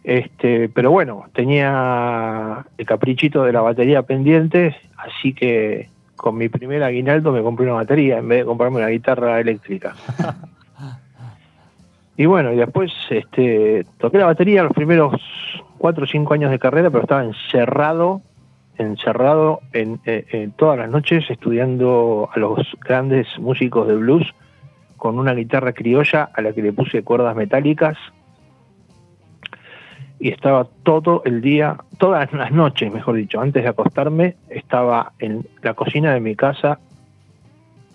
Este, 0.03 0.69
pero 0.69 0.91
bueno, 0.91 1.25
tenía 1.33 2.65
el 2.77 2.85
caprichito 2.85 3.43
de 3.43 3.53
la 3.53 3.61
batería 3.61 4.03
pendiente, 4.03 4.75
así 4.97 5.33
que 5.33 5.89
con 6.15 6.37
mi 6.37 6.49
primer 6.49 6.83
aguinaldo 6.83 7.31
me 7.31 7.41
compré 7.41 7.65
una 7.65 7.75
batería 7.75 8.19
en 8.19 8.27
vez 8.27 8.39
de 8.39 8.45
comprarme 8.45 8.77
una 8.77 8.87
guitarra 8.87 9.39
eléctrica. 9.39 9.95
y 12.17 12.25
bueno, 12.25 12.53
y 12.53 12.57
después 12.57 12.91
este, 13.09 13.85
toqué 13.97 14.17
la 14.17 14.25
batería 14.25 14.63
los 14.63 14.73
primeros 14.73 15.13
cuatro 15.77 16.05
o 16.05 16.07
cinco 16.07 16.33
años 16.33 16.51
de 16.51 16.59
carrera, 16.59 16.89
pero 16.89 17.03
estaba 17.03 17.23
encerrado 17.23 18.21
encerrado 18.77 19.61
en, 19.71 20.01
eh, 20.05 20.25
en 20.31 20.51
todas 20.51 20.77
las 20.77 20.89
noches 20.89 21.29
estudiando 21.29 22.29
a 22.33 22.39
los 22.39 22.59
grandes 22.81 23.27
músicos 23.39 23.87
de 23.87 23.95
blues 23.95 24.33
con 24.97 25.17
una 25.17 25.33
guitarra 25.33 25.71
criolla 25.71 26.29
a 26.33 26.41
la 26.41 26.51
que 26.51 26.61
le 26.61 26.73
puse 26.73 27.03
cuerdas 27.03 27.35
metálicas 27.35 27.97
y 30.19 30.29
estaba 30.29 30.67
todo 30.83 31.21
el 31.25 31.41
día, 31.41 31.77
todas 31.97 32.31
las 32.33 32.51
noches, 32.51 32.91
mejor 32.93 33.15
dicho, 33.15 33.39
antes 33.41 33.63
de 33.63 33.69
acostarme, 33.69 34.35
estaba 34.49 35.11
en 35.19 35.45
la 35.61 35.73
cocina 35.73 36.13
de 36.13 36.19
mi 36.21 36.35
casa 36.35 36.79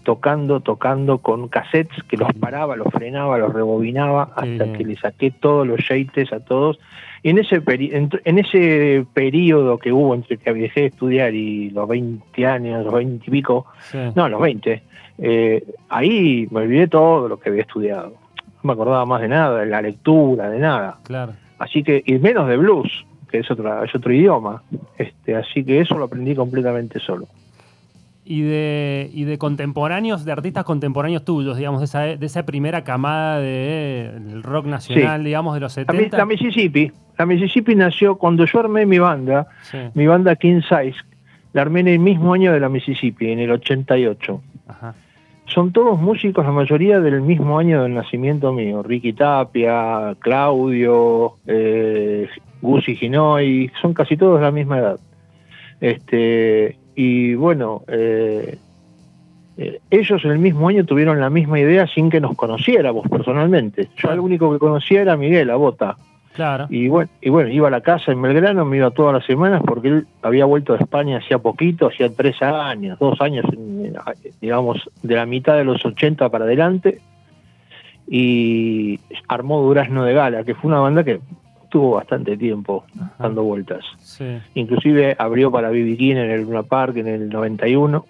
tocando, 0.03 0.61
tocando 0.61 1.19
con 1.19 1.49
cassettes 1.49 2.03
que 2.05 2.17
los 2.17 2.33
paraba, 2.35 2.75
los 2.77 2.89
frenaba, 2.93 3.37
los 3.39 3.53
rebobinaba 3.53 4.31
hasta 4.35 4.73
que 4.73 4.85
le 4.85 4.97
saqué 4.97 5.31
todos 5.31 5.67
los 5.67 5.87
yates 5.89 6.33
a 6.33 6.41
todos. 6.41 6.79
Y 7.23 7.31
en 7.31 7.39
ese, 7.39 7.62
peri- 7.62 7.93
en, 7.93 8.09
en 8.25 8.39
ese 8.39 9.05
periodo 9.12 9.77
que 9.77 9.93
hubo 9.93 10.15
entre 10.15 10.39
que 10.39 10.55
dejé 10.55 10.81
de 10.81 10.87
estudiar 10.87 11.35
y 11.35 11.69
los 11.71 11.87
20 11.87 12.47
años, 12.47 12.83
los 12.85 12.95
20 12.95 13.25
y 13.27 13.31
pico, 13.31 13.67
Sí. 13.91 13.99
no, 14.15 14.27
los 14.29 14.41
20, 14.41 14.83
eh, 15.19 15.65
ahí 15.91 16.49
me 16.50 16.61
olvidé 16.61 16.89
todo 16.89 17.29
lo 17.29 17.39
que 17.39 17.50
había 17.50 17.62
estudiado. 17.62 18.15
No 18.62 18.69
me 18.69 18.73
acordaba 18.73 19.05
más 19.05 19.21
de 19.21 19.29
nada, 19.29 19.61
de 19.61 19.67
la 19.67 19.83
lectura, 19.83 20.49
de 20.49 20.59
nada. 20.59 20.99
Claro. 21.05 21.35
Así 21.61 21.85
que, 21.85 22.02
y 22.05 22.14
menos 22.19 22.49
de 22.49 22.57
blues, 22.57 23.05
que 23.31 23.38
es, 23.38 23.50
otra, 23.50 23.85
es 23.85 23.95
otro 23.95 24.12
idioma. 24.12 24.62
Este, 24.99 25.37
así 25.37 25.62
que 25.62 25.81
eso 25.81 25.97
lo 25.97 26.07
aprendí 26.07 26.35
completamente 26.35 26.99
solo. 26.99 27.29
Y 28.25 28.43
de, 28.43 29.11
y 29.12 29.25
de 29.25 29.38
contemporáneos, 29.38 30.25
de 30.25 30.33
artistas 30.33 30.64
contemporáneos 30.64 31.25
tuyos, 31.25 31.57
digamos, 31.57 31.81
de 31.81 31.85
esa, 31.85 32.00
de 32.00 32.26
esa 32.26 32.45
primera 32.45 32.83
camada 32.85 33.38
de, 33.40 34.11
del 34.21 34.43
rock 34.43 34.67
nacional, 34.67 35.23
digamos, 35.25 35.55
de 35.55 35.61
los 35.61 35.76
La, 35.76 35.85
Mi- 35.85 35.99
70. 35.99 36.17
la 36.17 36.26
Mississippi, 36.26 36.93
la 37.19 37.26
Mississippi 37.26 37.75
nació 37.75 38.17
cuando 38.17 38.45
yo 38.47 38.61
armé 38.61 38.87
mi 38.87 38.99
banda, 38.99 39.47
Sí, 39.62 39.79
mi 39.95 40.07
banda 40.07 40.37
King 40.37 40.61
Size, 40.62 40.97
la 41.52 41.62
armé 41.62 41.81
en 41.81 41.88
el 41.88 41.99
mismo 41.99 42.33
año 42.35 42.52
de 42.52 42.61
la 42.61 42.69
Mississippi, 42.69 43.31
en 43.33 43.38
el 43.40 43.50
88. 43.50 44.40
ajá. 44.69 44.95
Son 45.52 45.73
todos 45.73 46.00
músicos, 46.00 46.45
la 46.45 46.52
mayoría 46.52 47.00
del 47.00 47.23
mismo 47.23 47.59
año 47.59 47.83
del 47.83 47.95
nacimiento 47.95 48.52
mío. 48.52 48.85
Ricky 48.85 49.12
Tapia, 49.12 50.14
Claudio, 50.21 51.35
eh, 51.47 52.28
Guzzi 52.62 52.95
Ginoy, 52.95 53.71
son 53.83 53.92
casi 53.92 54.16
todos 54.16 54.38
de 54.38 54.45
la 54.45 54.52
misma 54.52 54.78
edad. 54.78 55.00
Este, 55.80 56.76
y 56.95 57.35
bueno, 57.35 57.83
eh, 57.88 58.59
eh, 59.57 59.80
ellos 59.90 60.25
en 60.25 60.30
el 60.30 60.38
mismo 60.38 60.69
año 60.69 60.85
tuvieron 60.85 61.19
la 61.19 61.30
misma 61.30 61.59
idea 61.59 61.88
sin 61.88 62.11
que 62.11 62.21
nos 62.21 62.37
conociéramos 62.37 63.09
personalmente. 63.09 63.88
Yo 63.97 64.12
el 64.12 64.21
único 64.21 64.52
que 64.52 64.59
conocía 64.59 65.02
era 65.02 65.16
Miguel 65.16 65.50
Abota. 65.50 65.97
Claro. 66.34 66.66
Y 66.70 66.88
bueno, 66.88 67.10
y 67.20 67.28
bueno, 67.28 67.50
iba 67.50 67.68
a 67.68 67.70
la 67.70 67.80
casa 67.80 68.12
en 68.12 68.22
Belgrano, 68.22 68.64
me 68.64 68.76
iba 68.76 68.90
todas 68.90 69.14
las 69.14 69.25
semanas 69.26 69.62
porque 69.64 69.88
él 69.88 70.06
había 70.22 70.44
vuelto 70.44 70.75
de 70.75 70.80
España 70.80 71.18
hacía 71.18 71.38
poquito, 71.38 71.88
hacía 71.88 72.08
tres 72.14 72.40
años, 72.40 72.99
dos 72.99 73.20
años, 73.20 73.44
digamos, 74.40 74.88
de 75.02 75.16
la 75.16 75.26
mitad 75.26 75.56
de 75.56 75.64
los 75.64 75.84
80 75.84 76.28
para 76.28 76.44
adelante, 76.44 77.00
y 78.08 79.00
armó 79.28 79.60
Durazno 79.60 80.04
de 80.04 80.14
Gala, 80.14 80.44
que 80.44 80.54
fue 80.54 80.68
una 80.68 80.80
banda 80.80 81.04
que 81.04 81.20
tuvo 81.68 81.96
bastante 81.96 82.37
tiempo 82.37 82.84
dando 83.18 83.42
vueltas. 83.44 83.84
Sí. 83.99 84.38
Inclusive 84.54 85.16
abrió 85.18 85.50
para 85.50 85.70
B.B. 85.70 85.96
King 85.96 86.16
en 86.16 86.30
el 86.30 86.42
Luna 86.42 86.64
Park 86.64 86.96
en 86.96 87.06
el 87.06 87.28
91. 87.28 88.04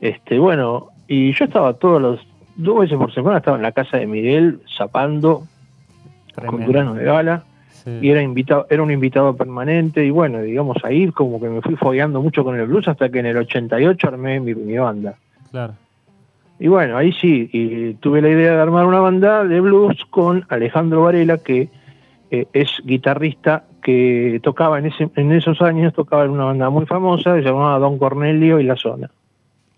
Este, 0.00 0.38
bueno, 0.38 0.88
y 1.06 1.32
yo 1.32 1.44
estaba 1.44 1.74
todos 1.74 2.02
los, 2.02 2.20
dos 2.56 2.80
veces 2.80 2.98
por 2.98 3.12
semana, 3.14 3.38
estaba 3.38 3.56
en 3.56 3.62
la 3.62 3.72
casa 3.72 3.96
de 3.96 4.06
Miguel, 4.06 4.60
zapando, 4.76 5.44
con. 6.34 6.64
Durazno 6.64 6.94
de 6.94 7.04
Gala 7.04 7.44
Sí. 7.70 7.90
y 8.00 8.10
era 8.10 8.22
invitado 8.22 8.66
era 8.70 8.82
un 8.82 8.90
invitado 8.90 9.36
permanente 9.36 10.06
y 10.06 10.10
bueno 10.10 10.40
digamos 10.40 10.76
ahí 10.84 11.08
como 11.10 11.38
que 11.40 11.48
me 11.48 11.60
fui 11.60 11.74
fogueando 11.76 12.22
mucho 12.22 12.42
con 12.44 12.58
el 12.58 12.66
blues 12.66 12.86
hasta 12.88 13.08
que 13.10 13.18
en 13.18 13.26
el 13.26 13.36
88 13.36 14.08
armé 14.08 14.40
mi, 14.40 14.54
mi 14.54 14.78
banda 14.78 15.16
Claro. 15.50 15.74
y 16.58 16.68
bueno 16.68 16.96
ahí 16.96 17.12
sí 17.12 17.50
y 17.52 17.94
tuve 17.94 18.22
la 18.22 18.30
idea 18.30 18.54
de 18.54 18.60
armar 18.62 18.86
una 18.86 19.00
banda 19.00 19.44
de 19.44 19.60
blues 19.60 20.02
con 20.08 20.46
Alejandro 20.48 21.02
Varela 21.02 21.38
que 21.38 21.68
eh, 22.30 22.46
es 22.54 22.70
guitarrista 22.84 23.64
que 23.82 24.40
tocaba 24.42 24.78
en 24.78 24.86
ese 24.86 25.10
en 25.16 25.32
esos 25.32 25.60
años 25.60 25.92
tocaba 25.92 26.24
en 26.24 26.30
una 26.30 26.44
banda 26.44 26.70
muy 26.70 26.86
famosa 26.86 27.34
se 27.34 27.42
llamaba 27.42 27.78
Don 27.80 27.98
Cornelio 27.98 28.60
y 28.60 28.64
la 28.64 28.76
zona 28.76 29.10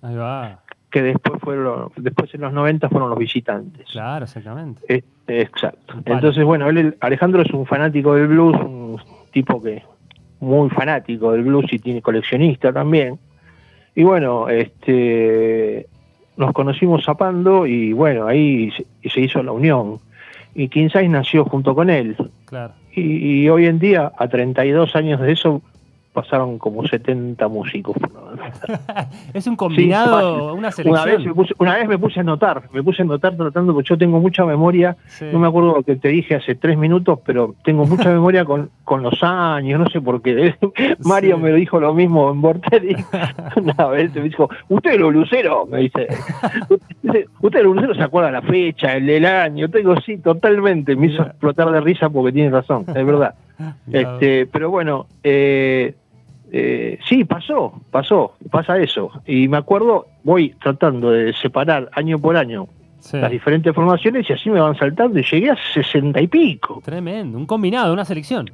Ahí 0.03 0.15
va. 0.15 0.61
Que 0.97 1.03
después 1.03 1.39
fueron 1.43 1.91
después 1.97 2.35
en 2.35 2.41
los 2.41 2.55
90 2.55 2.89
fueron 2.89 3.11
los 3.11 3.19
visitantes 3.19 3.87
Claro, 3.93 4.25
exactamente. 4.25 4.81
Eh, 4.89 5.03
exacto. 5.27 5.93
Vale. 5.93 6.15
Entonces, 6.15 6.43
bueno, 6.43 6.71
él, 6.71 6.97
Alejandro 7.01 7.43
es 7.43 7.51
un 7.51 7.67
fanático 7.67 8.15
del 8.15 8.29
blues, 8.29 8.57
un 8.57 8.99
tipo 9.31 9.63
que 9.63 9.83
muy 10.41 10.71
fanático 10.71 11.33
del 11.33 11.43
blues 11.43 11.71
y 11.71 11.81
tiene 11.81 12.01
coleccionista 12.01 12.73
también. 12.73 13.19
Y 13.95 14.05
bueno, 14.05 14.49
este 14.49 15.87
nos 16.39 16.55
conocimos 16.55 17.05
zapando 17.05 17.67
y 17.67 17.93
bueno, 17.93 18.27
ahí 18.27 18.71
se, 18.71 19.11
se 19.11 19.21
hizo 19.21 19.43
la 19.43 19.53
unión. 19.53 19.99
Y 20.55 20.69
King 20.69 20.89
Size 20.89 21.09
nació 21.09 21.45
junto 21.45 21.75
con 21.75 21.91
él. 21.91 22.17
Claro. 22.47 22.73
Y, 22.95 23.43
y 23.43 23.49
hoy 23.51 23.67
en 23.67 23.79
día, 23.79 24.13
a 24.17 24.29
32 24.29 24.97
años 24.97 25.21
de 25.21 25.33
eso, 25.33 25.61
pasaron 26.17 26.57
como 26.59 26.87
70 26.87 27.47
músicos. 27.49 27.95
por 27.99 28.11
la 28.11 28.21
banda. 28.21 29.11
es 29.35 29.47
un 29.47 29.55
combinado, 29.55 30.55
una 30.55 30.71
selección. 30.73 30.95
Una 30.95 31.05
vez, 31.05 31.27
me 31.27 31.35
puse, 31.35 31.55
una 31.59 31.75
vez 31.77 31.87
me 31.89 31.99
puse 31.99 32.21
a 32.21 32.23
anotar, 32.23 32.63
me 32.73 32.83
puse 32.83 33.03
a 33.03 33.05
anotar 33.05 33.37
tratando, 33.37 33.75
porque 33.75 33.91
yo 33.91 33.99
tengo 33.99 34.19
mucha 34.19 34.47
memoria, 34.47 34.97
Sí. 35.09 35.27
no 35.31 35.39
me 35.39 35.47
acuerdo 35.47 35.75
lo 35.77 35.83
que 35.83 35.97
te 35.97 36.09
dije 36.09 36.37
hace 36.37 36.55
tres 36.55 36.79
minutos, 36.79 37.19
pero 37.27 37.55
tengo 37.65 37.85
mucha 37.85 38.09
memoria 38.09 38.47
con, 38.47 38.71
con 38.83 39.03
los 39.03 39.23
años, 39.23 39.79
no 39.79 39.91
sé 39.91 40.01
por 40.01 40.23
qué. 40.23 40.55
Mario 41.05 41.37
Sí. 41.37 41.43
me 41.43 41.51
lo 41.51 41.57
dijo 41.57 41.79
lo 41.81 41.93
mismo 41.93 42.31
en 42.31 42.41
Bortelli. 42.41 42.97
una 43.57 43.87
vez 43.89 44.15
me 44.15 44.23
dijo, 44.23 44.49
usted 44.71 44.93
es 44.93 44.99
los 44.99 45.13
luceros, 45.13 45.69
me 45.69 45.81
dice. 45.81 46.09
Usted 47.43 47.63
los 47.63 47.75
luceros 47.75 47.97
se 47.99 48.03
acuerda 48.03 48.31
la 48.31 48.41
fecha, 48.43 48.95
el 48.97 49.05
del 49.05 49.27
año, 49.27 49.69
tengo 49.69 50.01
sí, 50.01 50.17
totalmente, 50.17 50.97
me 50.97 51.09
hizo 51.09 51.23
explotar 51.23 51.71
de 51.71 51.81
risa 51.83 52.09
porque 52.09 52.33
tiene 52.33 52.49
razón, 52.51 52.87
es 52.89 53.05
verdad. 53.07 53.35
Este, 53.91 54.47
pero 54.47 54.71
bueno, 54.71 55.07
eh, 55.23 55.95
eh, 56.53 56.99
sí, 57.09 57.25
pasó, 57.25 57.81
pasó, 57.91 58.35
pasa 58.51 58.79
eso. 58.79 59.11
Y 59.27 59.49
me 59.49 59.57
acuerdo, 59.57 60.07
voy 60.25 60.55
tratando 60.63 61.11
de 61.11 61.33
separar 61.35 61.89
año 61.93 62.19
por 62.19 62.37
año 62.37 62.69
Sí. 62.99 63.19
las 63.19 63.31
diferentes 63.31 63.73
formaciones 63.73 64.29
y 64.29 64.33
así 64.33 64.51
me 64.51 64.59
van 64.59 64.75
saltando 64.77 65.17
y 65.19 65.23
llegué 65.23 65.51
a 65.51 65.57
60 65.75 66.21
y 66.21 66.27
pico. 66.27 66.83
Tremendo, 66.85 67.39
un 67.39 67.47
combinado, 67.47 67.93
una 67.93 68.05
selección. 68.05 68.51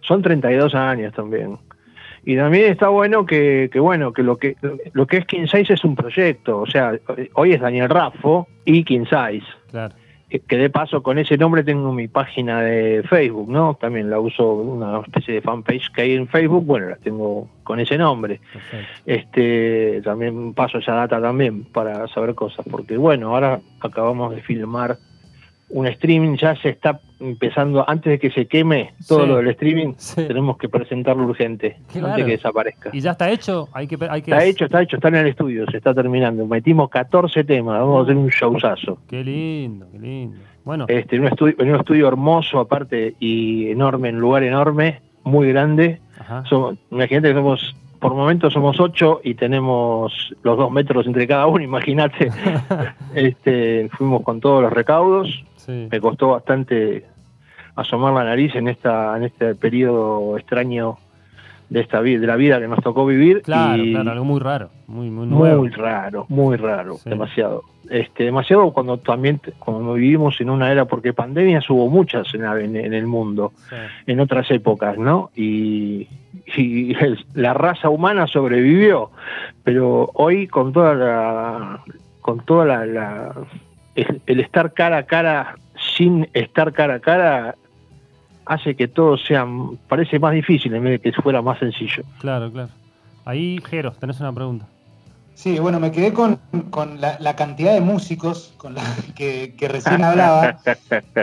Son 0.00 0.20
32 0.22 0.74
años 0.74 1.12
también. 1.14 1.56
Y 2.24 2.36
también 2.36 2.72
está 2.72 2.88
bueno 2.88 3.26
que, 3.26 3.68
que 3.72 3.78
bueno, 3.78 4.12
que 4.12 4.22
lo 4.24 4.36
que 4.38 4.56
lo 4.92 5.06
que 5.06 5.18
es 5.18 5.26
King 5.26 5.46
Size 5.46 5.74
es 5.74 5.84
un 5.84 5.94
proyecto, 5.94 6.60
o 6.60 6.66
sea, 6.66 6.98
hoy 7.34 7.52
es 7.52 7.60
Daniel 7.60 7.88
Raffo 7.90 8.48
y 8.64 8.82
King 8.84 9.04
Size. 9.04 9.46
Claro. 9.70 9.94
Que 10.40 10.56
de 10.56 10.70
paso 10.70 11.02
con 11.02 11.18
ese 11.18 11.36
nombre 11.36 11.62
tengo 11.62 11.92
mi 11.92 12.08
página 12.08 12.62
de 12.62 13.02
Facebook, 13.08 13.48
¿no? 13.48 13.76
También 13.80 14.08
la 14.10 14.18
uso, 14.18 14.52
una 14.54 15.00
especie 15.00 15.34
de 15.34 15.40
fanpage 15.42 15.92
que 15.92 16.02
hay 16.02 16.14
en 16.14 16.28
Facebook, 16.28 16.64
bueno, 16.64 16.88
la 16.88 16.96
tengo 16.96 17.48
con 17.64 17.80
ese 17.80 17.98
nombre. 17.98 18.40
Perfecto. 18.52 19.02
Este, 19.06 20.00
también 20.02 20.54
paso 20.54 20.78
esa 20.78 20.94
data 20.94 21.20
también 21.20 21.64
para 21.64 22.08
saber 22.08 22.34
cosas, 22.34 22.64
porque 22.70 22.96
bueno, 22.96 23.34
ahora 23.34 23.60
acabamos 23.80 24.34
de 24.34 24.42
filmar 24.42 24.96
un 25.72 25.86
streaming, 25.86 26.36
ya 26.36 26.54
se 26.56 26.68
está 26.70 27.00
empezando, 27.18 27.88
antes 27.88 28.10
de 28.12 28.18
que 28.18 28.30
se 28.30 28.46
queme 28.46 28.92
todo 29.08 29.22
Sí. 29.22 29.26
lo 29.28 29.36
del 29.36 29.48
streaming, 29.48 29.94
Sí. 29.96 30.26
tenemos 30.26 30.58
que 30.58 30.68
presentarlo 30.68 31.24
urgente, 31.24 31.76
Claro. 31.90 32.08
antes 32.08 32.24
que 32.26 32.30
desaparezca. 32.32 32.90
Y 32.92 33.00
ya 33.00 33.12
está 33.12 33.30
hecho, 33.30 33.68
hay 33.72 33.86
que... 33.86 33.96
Hay 34.10 34.22
que 34.22 34.30
Está 34.32 34.44
hecho, 34.44 34.64
está 34.66 34.82
hecho, 34.82 34.96
está 34.96 35.08
en 35.08 35.14
el 35.16 35.26
estudio, 35.28 35.64
se 35.70 35.76
está 35.78 35.94
terminando. 35.94 36.46
Metimos 36.46 36.90
14 36.90 37.44
temas, 37.44 37.78
vamos 37.80 38.00
a 38.00 38.02
hacer 38.02 38.16
un 38.16 38.28
showzazo. 38.28 38.98
Qué 39.08 39.24
lindo, 39.24 39.86
qué 39.92 39.98
lindo. 39.98 40.36
Bueno, 40.64 40.84
Este, 40.88 41.16
en 41.16 41.22
un 41.22 41.28
estudio, 41.28 41.54
en 41.58 41.70
un 41.72 41.80
estudio 41.80 42.06
hermoso 42.08 42.60
aparte 42.60 43.14
y 43.18 43.68
enorme, 43.70 44.10
en 44.10 44.16
un 44.16 44.20
lugar 44.20 44.42
enorme, 44.44 45.00
muy 45.24 45.48
grande. 45.48 46.00
Somos, 46.48 46.76
imagínate 46.90 47.28
que 47.28 47.34
somos, 47.34 47.74
por 47.98 48.14
momentos 48.14 48.52
somos 48.52 48.78
ocho 48.80 49.20
y 49.24 49.34
tenemos 49.34 50.12
los 50.42 50.56
dos 50.58 50.70
metros 50.70 51.06
entre 51.06 51.26
cada 51.26 51.46
uno, 51.46 51.62
imagínate. 51.64 52.30
este, 53.14 53.88
fuimos 53.96 54.22
con 54.22 54.40
todos 54.40 54.62
los 54.62 54.72
recaudos. 54.72 55.44
Sí. 55.64 55.88
Me 55.90 56.00
costó 56.00 56.28
bastante 56.28 57.04
asomar 57.76 58.12
la 58.12 58.24
nariz 58.24 58.54
en 58.54 58.68
esta, 58.68 59.16
en 59.16 59.24
este 59.24 59.54
periodo 59.54 60.36
extraño 60.36 60.98
de 61.70 61.80
esta 61.80 62.00
vida, 62.00 62.20
de 62.20 62.26
la 62.26 62.36
vida 62.36 62.60
que 62.60 62.68
nos 62.68 62.80
tocó 62.82 63.06
vivir. 63.06 63.40
Claro, 63.42 63.82
y 63.82 63.92
claro, 63.94 64.10
algo 64.10 64.24
muy 64.26 64.40
raro, 64.40 64.68
muy, 64.86 65.08
muy 65.10 65.26
nuevo. 65.26 65.60
muy 65.62 65.70
raro, 65.70 66.26
muy 66.28 66.56
raro, 66.56 66.94
Sí. 66.96 67.08
demasiado. 67.08 67.62
Este, 67.88 68.24
demasiado 68.24 68.72
cuando 68.72 68.98
también 68.98 69.40
cuando 69.58 69.94
vivimos 69.94 70.40
en 70.40 70.50
una 70.50 70.70
era, 70.70 70.84
porque 70.84 71.12
pandemias 71.14 71.68
hubo 71.70 71.88
muchas 71.88 72.32
en, 72.34 72.42
la- 72.42 72.60
en- 72.60 72.76
en 72.76 72.92
el 72.92 73.06
mundo, 73.06 73.52
Sí. 73.70 73.76
en 74.06 74.20
otras 74.20 74.50
épocas, 74.50 74.98
¿no? 74.98 75.30
Y, 75.34 76.08
y 76.56 76.94
el- 77.02 77.24
la 77.34 77.54
raza 77.54 77.88
humana 77.88 78.26
sobrevivió, 78.26 79.10
pero 79.64 80.10
hoy 80.14 80.46
con 80.48 80.72
toda 80.74 80.94
la, 80.94 81.80
con 82.20 82.44
toda 82.44 82.66
la, 82.66 82.84
la- 82.86 83.34
el, 83.94 84.20
el 84.26 84.40
estar 84.40 84.72
cara 84.72 84.98
a 84.98 85.02
cara 85.04 85.56
sin 85.96 86.28
estar 86.32 86.72
cara 86.72 86.94
a 86.94 87.00
cara 87.00 87.54
hace 88.46 88.74
que 88.74 88.88
todo 88.88 89.16
sea 89.16 89.46
parece 89.88 90.18
más 90.18 90.32
difícil 90.34 90.74
en 90.74 90.84
vez 90.84 91.00
de 91.02 91.10
que 91.12 91.22
fuera 91.22 91.42
más 91.42 91.58
sencillo. 91.58 92.02
Claro, 92.20 92.50
claro. 92.50 92.70
Ahí, 93.24 93.58
Jero, 93.68 93.92
tenés 93.92 94.18
una 94.20 94.32
pregunta. 94.32 94.66
Sí, 95.34 95.58
bueno, 95.58 95.80
me 95.80 95.90
quedé 95.90 96.12
con, 96.12 96.38
con 96.70 97.00
la, 97.00 97.16
la 97.18 97.34
cantidad 97.36 97.72
de 97.72 97.80
músicos 97.80 98.52
con 98.58 98.74
la 98.74 98.82
que, 99.16 99.54
que 99.56 99.68
recién 99.68 100.02
hablaba 100.04 100.58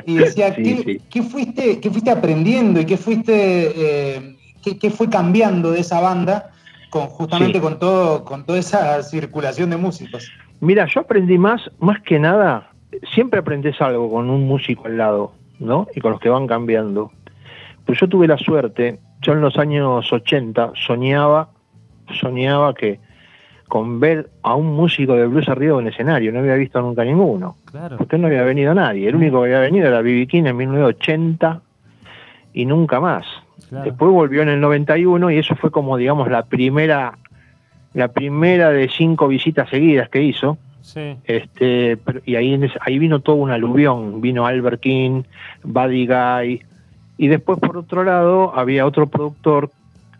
y 0.06 0.16
decía, 0.16 0.54
Sí, 0.56 0.64
¿qué, 0.64 0.84
sí. 0.84 1.02
qué 1.10 1.24
fuiste, 1.24 1.80
¿qué 1.80 1.90
fuiste 1.92 2.12
aprendiendo 2.12 2.80
y 2.82 2.86
qué 2.86 2.98
fuiste 2.98 3.36
eh, 3.36 4.36
qué, 4.64 4.78
qué 4.78 4.90
fue 4.90 5.10
cambiando 5.10 5.72
de 5.72 5.82
esa 5.82 6.00
banda 6.02 6.52
con 6.90 7.08
justamente 7.08 7.60
Sí. 7.60 7.62
con 7.64 7.78
todo, 7.80 8.26
con 8.26 8.46
toda 8.46 8.60
esa 8.60 9.04
circulación 9.04 9.70
de 9.70 9.78
músicos? 9.78 10.32
Mira, 10.62 10.86
yo 10.88 11.01
aprendí 11.01 11.38
más, 11.38 11.70
más 11.80 12.01
que 12.01 12.20
nada, 12.20 12.70
siempre 13.13 13.39
aprendes 13.39 13.82
algo 13.82 14.10
con 14.12 14.30
un 14.30 14.48
músico 14.48 14.86
al 14.86 14.98
lado, 14.98 15.34
¿no? 15.60 15.88
Y 15.96 16.01
con 16.01 16.12
los 16.12 16.20
que 16.20 16.30
van 16.30 16.48
cambiando. 16.48 17.12
Pues 17.86 18.00
yo 18.00 18.08
tuve 18.08 18.28
la 18.28 18.38
suerte, 18.38 19.00
yo 19.22 19.34
en 19.34 19.42
los 19.42 19.58
años 19.58 20.12
80 20.12 20.74
soñaba, 20.75 21.50
soñaba 22.20 22.74
que 22.74 23.00
con 23.70 24.00
ver 24.00 24.30
a 24.42 24.56
un 24.56 24.75
músico 24.75 25.13
de 25.13 25.28
blues 25.28 25.48
arriba 25.48 25.75
de 25.75 25.84
un 25.84 25.88
escenario, 25.88 26.32
no 26.32 26.39
había 26.39 26.56
visto 26.56 26.82
nunca 26.82 27.04
ninguno. 27.04 27.56
Claro. 27.66 27.98
Porque 27.98 28.18
no 28.18 28.28
había 28.28 28.44
venido 28.44 28.74
nadie, 28.74 29.08
el 29.08 29.16
único 29.16 29.42
que 29.44 29.48
había 29.48 29.60
venido 29.60 29.88
era 29.88 30.01
B.B. 30.01 30.28
King 30.28 30.46
en 30.46 30.58
1980 30.58 31.62
y 32.54 32.66
nunca 32.66 33.00
más. 33.00 33.25
claro. 33.70 33.86
Después 33.86 34.12
volvió 34.12 34.42
en 34.42 34.50
el 34.50 34.60
91 34.60 35.32
y 35.32 35.38
eso 35.38 35.56
fue 35.56 35.70
como, 35.70 35.98
digamos, 35.98 36.30
la 36.30 36.46
primera, 36.46 37.19
la 38.00 38.08
primera 38.08 38.70
de 38.72 38.89
cinco 38.89 39.27
visitas 39.27 39.70
seguidas 39.70 40.10
que 40.10 40.24
hizo. 40.24 40.58
Sí. 40.82 41.15
Este, 41.25 41.98
pero- 41.98 42.22
y 42.25 42.36
ahí, 42.36 42.60
ahí 42.82 42.98
vino 42.98 43.20
todo 43.20 43.36
un 43.36 43.51
aluvión, 43.51 44.22
vino 44.22 44.46
Albert 44.48 44.79
King, 44.82 45.22
Buddy 45.63 46.08
Guy, 46.08 46.62
y 47.18 47.27
después 47.27 47.60
por 47.60 47.77
otro 47.77 48.03
lado 48.03 48.53
había 48.58 48.86
otro 48.88 49.06
productor 49.08 49.70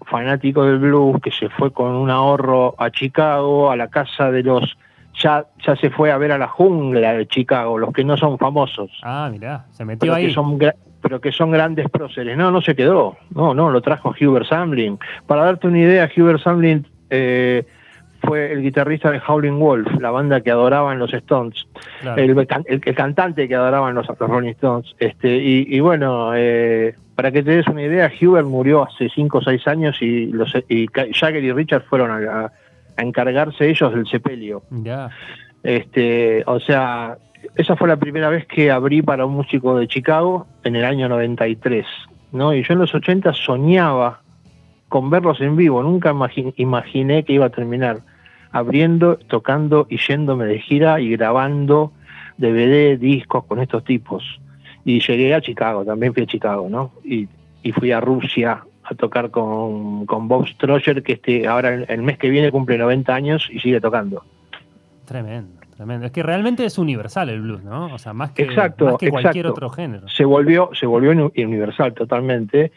fanático 0.06 0.64
del 0.66 0.80
blues 0.80 1.22
que 1.22 1.32
se 1.32 1.50
fue 1.50 1.72
con 1.72 1.92
un 1.96 2.10
ahorro 2.12 2.76
a 2.78 2.92
Chicago, 2.92 3.72
a 3.72 3.76
la 3.76 3.88
casa 3.88 4.30
de 4.32 4.44
los, 4.44 4.78
ya, 5.20 5.46
ya 5.66 5.76
se 5.76 5.90
fue 5.90 6.12
a 6.12 6.18
ver 6.18 6.32
a 6.34 6.38
la 6.38 6.48
jungla 6.48 7.14
de 7.14 7.26
Chicago, 7.28 7.78
los 7.78 7.94
que 7.94 8.04
no 8.04 8.18
son 8.18 8.38
famosos, 8.38 8.92
Ah, 9.04 9.30
mirá, 9.32 9.66
se 9.72 9.86
metió 9.86 10.00
pero 10.02 10.14
ahí. 10.16 10.28
que 10.28 10.34
son 10.34 10.60
pero 11.02 11.22
que 11.22 11.32
son 11.32 11.50
grandes 11.52 11.90
próceres. 11.90 12.36
No, 12.38 12.52
no 12.52 12.60
se 12.60 12.76
quedó, 12.76 13.16
no, 13.34 13.54
no, 13.54 13.70
lo 13.72 13.80
trajo 13.82 14.14
Hubert 14.20 14.48
Samlin. 14.48 15.00
Para 15.28 15.46
darte 15.46 15.66
una 15.68 15.80
idea, 15.80 16.10
Hubert 16.16 16.42
Samlin 16.44 16.86
eh, 17.10 17.64
fue 18.22 18.52
el 18.52 18.62
guitarrista 18.62 19.12
de 19.12 19.22
Howling 19.26 19.58
Wolf, 19.60 19.88
la 20.02 20.12
banda 20.12 20.42
que 20.42 20.52
adoraban 20.52 21.00
los 21.00 21.14
Stones 21.14 21.68
Claro. 22.02 22.22
el, 22.22 22.32
el- 22.32 22.82
el 22.86 22.96
cantante 22.96 23.48
que 23.48 23.56
adoraban 23.56 23.96
los, 23.96 24.08
los 24.08 24.18
Rolling 24.30 24.50
Stones. 24.52 24.94
Este, 25.00 25.38
y, 25.38 25.66
y 25.70 25.80
bueno, 25.80 26.32
eh, 26.36 26.96
para 27.16 27.32
que 27.32 27.44
te 27.44 27.52
des 27.52 27.68
una 27.68 27.82
idea, 27.84 28.12
Hubert 28.22 28.46
murió 28.48 28.84
hace 28.84 29.10
5 29.10 29.38
o 29.38 29.42
6 29.42 29.68
años 29.68 30.02
y, 30.02 30.28
los, 30.28 30.54
y 30.68 30.88
Jagger 31.14 31.44
y 31.44 31.52
Richard 31.54 31.84
fueron 31.84 32.12
a, 32.12 32.42
a- 32.46 32.52
a 32.98 33.02
encargarse 33.02 33.70
ellos 33.70 33.94
del 33.94 34.06
sepelio. 34.08 34.64
Este, 35.64 36.44
o 36.46 36.60
sea, 36.60 37.18
esa 37.56 37.76
fue 37.78 37.88
la 37.88 37.98
primera 37.98 38.30
vez 38.30 38.46
que 38.46 38.72
abrí 38.72 39.02
para 39.02 39.26
un 39.26 39.34
músico 39.36 39.78
de 39.78 39.88
Chicago 39.88 40.48
en 40.66 40.76
el 40.76 40.84
año 40.84 41.08
93. 41.10 41.86
¿no? 42.34 42.54
Y 42.54 42.64
yo 42.64 42.74
en 42.74 42.80
los 42.80 42.94
80 42.94 43.34
soñaba 43.34 44.22
con 44.90 45.10
verlos 45.10 45.40
en 45.42 45.56
vivo, 45.56 45.82
nunca 45.84 46.12
imagi- 46.14 46.54
imaginé 46.58 47.24
que 47.24 47.34
iba 47.34 47.46
a 47.46 47.50
terminar 47.50 48.00
abriendo, 48.52 49.18
tocando 49.18 49.86
y 49.90 49.98
yéndome 49.98 50.46
de 50.46 50.60
gira 50.60 51.00
y 51.00 51.12
grabando 51.12 51.92
DVD, 52.38 52.98
discos 52.98 53.46
con 53.46 53.60
estos 53.62 53.84
tipos. 53.84 54.24
Y 54.86 55.00
llegué 55.02 55.34
a 55.36 55.42
Chicago, 55.42 55.86
también 55.86 56.14
fui 56.14 56.24
a 56.24 56.26
Chicago, 56.26 56.68
¿no? 56.70 56.92
Y, 57.04 57.28
y 57.64 57.72
fui 57.72 57.92
a 57.92 58.00
Rusia 58.02 58.64
a 58.84 58.96
tocar 58.96 59.30
con, 59.30 60.06
con 60.08 60.28
Bob 60.28 60.48
Stroger, 60.48 61.04
que 61.04 61.14
este 61.14 61.48
ahora 61.48 61.74
el, 61.76 61.86
el 61.88 62.02
mes 62.02 62.18
que 62.18 62.30
viene 62.30 62.50
cumple 62.52 62.78
90 62.78 63.14
años 63.14 63.48
y 63.52 63.60
sigue 63.60 63.80
tocando. 63.80 64.24
Tremendo, 65.06 65.60
tremendo. 65.76 66.06
Es 66.08 66.12
que 66.12 66.24
realmente 66.24 66.66
es 66.66 66.78
universal 66.78 67.30
el 67.30 67.42
blues, 67.42 67.64
¿no? 67.64 67.94
O 67.94 67.98
sea, 67.98 68.14
más 68.14 68.32
que, 68.32 68.44
Exacto, 68.44 68.86
más 68.86 68.96
que 68.98 69.10
cualquier 69.10 69.46
exacto. 69.46 69.66
otro 69.66 69.70
género. 69.70 70.08
se 70.08 70.26
volvió 70.26 70.70
se 70.74 70.86
volvió 70.86 71.12
uni- 71.12 71.44
universal 71.44 71.94
totalmente 71.94 72.72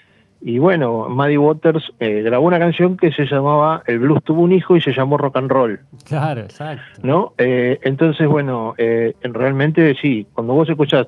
y 0.45 0.59
bueno 0.59 1.09
Muddy 1.09 1.37
Waters 1.37 1.93
eh, 2.01 2.23
grabó 2.23 2.47
una 2.49 2.59
canción 2.59 2.97
que 2.97 3.13
se 3.13 3.27
llamaba 3.27 3.83
El 3.87 4.01
blues 4.01 4.23
tuvo 4.25 4.43
un 4.43 4.51
hijo 4.53 4.77
y 4.77 4.81
se 4.81 4.93
llamó 4.93 5.17
rock 5.17 5.37
and 5.37 5.51
roll 5.51 5.81
Claro, 6.05 6.41
exacto. 6.41 6.83
no 7.03 7.33
Eh, 7.39 7.79
entonces 7.83 8.27
bueno 8.27 8.75
eh, 8.77 9.15
realmente 9.23 9.95
sí 10.01 10.27
cuando 10.35 10.55
vos 10.55 10.69
escuchás 10.69 11.07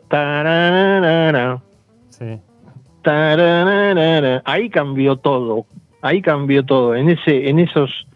Sí. 2.11 2.38
ahí 4.44 4.70
cambió 4.70 5.16
todo 5.16 5.66
ahí 6.03 6.23
cambió 6.23 6.64
todo 6.64 6.94
en 6.94 7.11
ese 7.11 7.49
en 7.49 7.59
esos 7.59 8.07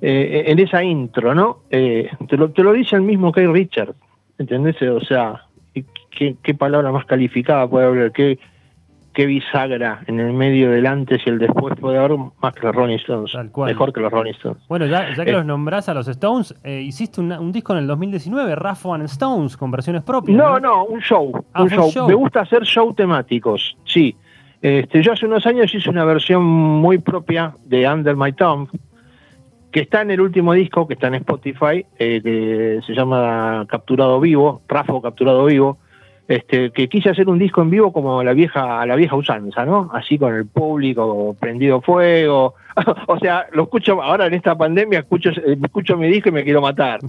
eh, 0.00 0.44
en 0.46 0.58
esa 0.58 0.82
intro 0.82 1.34
no 1.34 1.58
Eh, 1.70 2.08
te 2.28 2.36
lo 2.36 2.50
te 2.50 2.62
lo 2.62 2.72
dice 2.72 2.96
el 2.96 3.02
mismo 3.02 3.30
Kay 3.32 3.46
Richard 3.46 3.94
¿entendés? 4.38 4.80
o 4.82 5.00
sea 5.00 5.44
qué, 6.10 6.34
qué 6.42 6.54
palabra 6.54 6.90
más 6.92 7.04
calificada 7.04 7.68
puede 7.68 7.86
haber 7.86 8.12
qué 8.12 8.38
qué 9.20 9.26
bisagra 9.26 10.00
en 10.06 10.18
el 10.18 10.32
medio 10.32 10.70
del 10.70 10.86
antes 10.86 11.20
y 11.26 11.28
el 11.28 11.38
después 11.38 11.74
puede 11.78 11.98
haber 11.98 12.16
más 12.40 12.54
que 12.54 12.62
los 12.66 12.74
Rolling 12.74 12.96
Stones 12.96 13.32
Tal 13.32 13.50
cual. 13.50 13.70
mejor 13.70 13.92
que 13.92 14.00
los 14.00 14.10
Rolling 14.10 14.32
Stones 14.32 14.62
Bueno, 14.66 14.86
ya, 14.86 15.14
ya 15.14 15.24
que 15.26 15.30
Eh. 15.30 15.34
los 15.34 15.44
nombrás 15.44 15.90
a 15.90 15.94
los 15.94 16.08
Stones, 16.08 16.54
eh, 16.64 16.80
hiciste 16.80 17.20
una- 17.20 17.38
un 17.38 17.52
disco 17.52 17.74
en 17.74 17.80
el 17.80 17.86
2019, 17.86 18.54
Raffo 18.54 18.94
and 18.94 19.04
Stones, 19.04 19.58
con 19.58 19.70
versiones 19.70 20.02
propias. 20.04 20.38
No, 20.38 20.58
no, 20.58 20.84
un 20.84 21.00
show. 21.02 21.32
Ah, 21.52 21.62
un 21.64 21.68
fue 21.68 21.78
un 21.78 21.84
show. 21.84 21.92
show. 21.92 22.08
Me 22.08 22.14
gusta 22.14 22.40
hacer 22.40 22.62
show 22.64 22.94
temáticos, 22.94 23.76
sí. 23.84 24.16
Este, 24.62 25.02
yo 25.02 25.12
hace 25.12 25.26
unos 25.26 25.44
años 25.46 25.74
hice 25.74 25.90
una 25.90 26.04
versión 26.06 26.42
muy 26.42 26.96
propia 26.98 27.52
de 27.66 27.86
Under 27.86 28.16
My 28.16 28.32
Thumb, 28.32 28.68
que 29.70 29.80
está 29.80 30.00
en 30.02 30.12
el 30.12 30.20
último 30.22 30.52
disco, 30.54 30.88
que 30.88 30.94
está 30.94 31.08
en 31.08 31.14
Spotify, 31.16 31.84
eh, 31.98 32.20
que 32.22 32.80
se 32.86 32.94
llama 32.94 33.66
Capturado 33.68 34.18
Vivo, 34.18 34.62
Rafo 34.66 35.00
Capturado 35.02 35.44
Vivo, 35.44 35.78
este, 36.30 36.70
que 36.70 36.88
quise 36.88 37.10
hacer 37.10 37.28
un 37.28 37.40
disco 37.40 37.60
en 37.60 37.70
vivo 37.70 37.92
como 37.92 38.22
la 38.22 38.32
vieja, 38.34 38.86
la 38.86 38.94
vieja 38.94 39.16
usanza, 39.16 39.64
¿no? 39.64 39.90
Así 39.92 40.16
con 40.16 40.32
el 40.32 40.46
público 40.46 41.34
prendido 41.40 41.80
fuego. 41.80 42.54
o 43.08 43.18
sea, 43.18 43.48
lo 43.52 43.64
escucho 43.64 44.00
ahora 44.00 44.26
en 44.26 44.34
esta 44.34 44.56
pandemia, 44.56 45.00
escucho, 45.00 45.30
escucho 45.30 45.96
mi 45.96 46.06
disco 46.06 46.28
y 46.28 46.32
me 46.32 46.44
quiero 46.44 46.60
matar. 46.60 47.00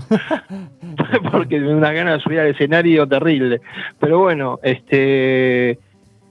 Porque 1.31 1.59
me 1.59 1.67
da 1.67 1.77
una 1.77 1.93
gana 1.93 2.13
de 2.13 2.19
subir 2.19 2.39
al 2.39 2.47
escenario 2.47 3.07
terrible. 3.07 3.61
Pero 3.99 4.17
bueno, 4.17 4.59
este 4.63 5.77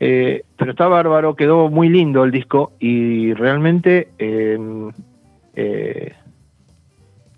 eh, 0.00 0.42
pero 0.56 0.72
está 0.72 0.88
bárbaro, 0.88 1.36
quedó 1.36 1.70
muy 1.70 1.90
lindo 1.90 2.24
el 2.24 2.32
disco 2.32 2.72
y 2.80 3.34
realmente 3.34 4.08
eh, 4.18 4.58
eh, 5.54 6.12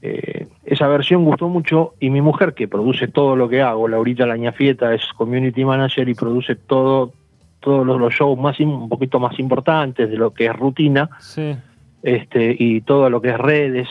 eh, 0.03 0.49
esa 0.65 0.89
versión 0.89 1.25
gustó 1.25 1.49
mucho 1.49 1.95
y 2.01 2.11
mi 2.11 2.21
mujer 2.21 2.55
que 2.55 2.67
produce 2.69 3.07
todo 3.09 3.37
lo 3.37 3.49
que 3.49 3.63
hago, 3.63 3.87
Laurita 3.89 4.27
Lañafieta 4.27 4.93
es 4.95 5.03
community 5.17 5.65
manager 5.65 6.09
y 6.09 6.15
produce 6.15 6.57
todo 6.57 7.13
todos 7.61 7.87
los, 7.87 8.01
los 8.01 8.13
shows 8.13 8.37
más 8.41 8.59
un 8.59 8.89
poquito 8.89 9.21
más 9.21 9.39
importantes 9.39 10.11
de 10.11 10.17
lo 10.17 10.33
que 10.35 10.47
es 10.47 10.53
rutina 10.57 11.09
Sí. 11.21 11.55
este 12.03 12.57
y 12.59 12.81
todo 12.81 13.09
lo 13.09 13.21
que 13.21 13.29
es 13.31 13.39
redes 13.39 13.89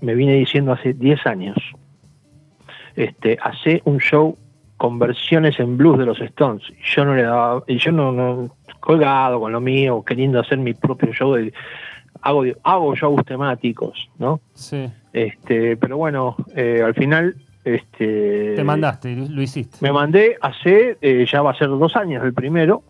me 0.00 0.14
vine 0.14 0.34
diciendo 0.34 0.70
hace 0.72 0.92
10 0.94 1.26
años 1.26 1.56
este 2.94 3.38
hace 3.42 3.82
un 3.84 3.98
show 3.98 4.36
con 4.76 4.98
versiones 5.00 5.58
en 5.58 5.76
blues 5.76 5.98
de 5.98 6.06
los 6.06 6.20
Stones 6.20 6.62
yo 6.94 7.04
no 7.04 7.14
le 7.16 7.22
daba 7.22 7.62
yo 7.66 7.90
no, 7.92 8.12
no 8.12 8.50
colgado 8.80 9.40
con 9.40 9.50
lo 9.52 9.60
mío 9.60 10.04
queriendo 10.04 10.38
hacer 10.40 10.58
mi 10.58 10.74
propio 10.74 11.12
show 11.12 11.34
de- 11.34 11.52
hago 12.22 12.44
hago 12.62 12.94
shows 12.94 13.24
temáticos 13.24 14.10
no 14.18 14.40
Sí. 14.54 14.88
este 15.12 15.76
pero 15.76 15.96
bueno 15.96 16.36
eh, 16.54 16.82
al 16.84 16.94
final 16.94 17.36
este 17.64 18.54
Te 18.56 18.64
mandaste, 18.64 19.14
lo 19.14 19.42
hiciste. 19.42 19.76
me 19.80 19.92
mandé 19.92 20.36
hace, 20.40 20.96
eh, 21.02 21.26
ya 21.30 21.42
va 21.42 21.50
a 21.50 21.54
ser 21.54 21.68
dos 21.68 21.96
años 21.96 22.24
el 22.24 22.32
primero, 22.32 22.82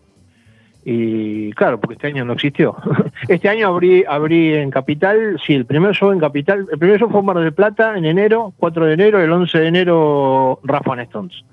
y 0.85 1.51
claro, 1.53 1.79
porque 1.79 1.95
este 1.95 2.07
año 2.07 2.23
no 2.23 2.33
existió. 2.33 2.77
este 3.27 3.49
año 3.49 3.67
abrí, 3.67 4.05
abrí 4.07 4.53
en 4.53 4.71
Capital, 4.71 5.39
sí, 5.45 5.53
el 5.53 5.65
primer 5.65 5.93
show 5.93 6.11
en 6.11 6.19
Capital, 6.19 6.65
el 6.71 6.79
primer 6.79 6.97
show 6.99 7.09
fue 7.09 7.19
en 7.19 7.25
Mar 7.25 7.39
del 7.39 7.51
Plata 7.53 7.97
en 7.97 8.05
enero, 8.05 8.53
4 8.57 8.85
de 8.85 8.93
enero, 8.93 9.19
el 9.21 9.31
11 9.31 9.59
de 9.59 9.67
enero 9.67 10.59
Rafa 10.63 10.93
and 10.93 11.01
Stones. 11.01 11.43